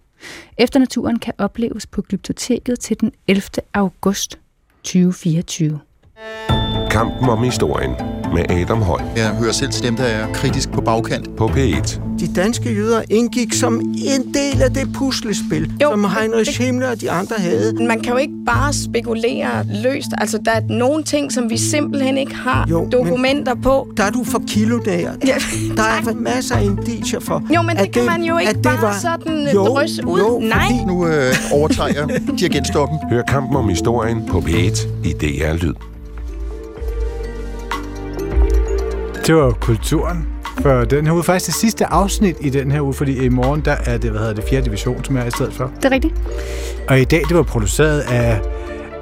[0.59, 3.43] Efter naturen kan opleves på Glyptoteket til den 11.
[3.75, 4.39] august
[4.83, 5.81] 2024.
[6.91, 9.01] Kampen om historien med Adam Høj.
[9.17, 11.37] Jeg hører selv til dem, der er kritisk på bagkant.
[11.37, 12.01] På P1.
[12.21, 17.01] De danske jøder indgik som en del af det puslespil, jo, som Heinrich Himmler og
[17.01, 17.85] de andre havde.
[17.87, 20.09] Man kan jo ikke bare spekulere løst.
[20.19, 23.89] Altså, der er nogle ting, som vi simpelthen ikke har jo, dokumenter på.
[23.97, 25.13] Der er du for kilodager.
[25.27, 25.35] Ja,
[25.77, 27.43] der er masser af indicier for.
[27.55, 28.99] Jo, men det, det kan man jo ikke bare var...
[29.03, 30.19] sådan øh, jo, drysse ud.
[30.19, 30.69] Jo, Nej.
[30.87, 32.99] Nu øh, overtager jeg dirigentstokken.
[33.11, 35.75] Hør kampen om historien på P1 i DR Lyd.
[39.29, 40.27] Det var kulturen
[40.61, 41.25] for den her uge.
[41.25, 44.21] Faktisk det sidste afsnit i den her uge, fordi i morgen der er det, hvad
[44.21, 44.61] hedder det, 4.
[44.61, 45.73] division, som jeg er i stedet for.
[45.77, 46.15] Det er rigtigt.
[46.89, 48.41] Og i dag, det var produceret af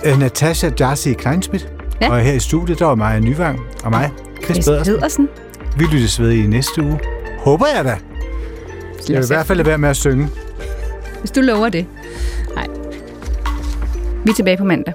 [0.07, 1.73] uh, Natasha Darcy Kleinschmidt.
[2.01, 2.13] Ja.
[2.13, 4.11] Og her i studiet, der var Maja Nyvang og mig,
[4.45, 4.95] Chris, Chris Pedersen.
[4.95, 5.29] Pedersen.
[5.79, 7.01] Vi lyttes ved i næste uge.
[7.39, 7.99] Håber jeg da.
[9.09, 10.29] Jeg vil i hvert fald lade være med at synge.
[11.21, 11.87] Hvis du lover det.
[12.55, 12.67] Nej.
[14.25, 14.95] Vi er tilbage på mandag.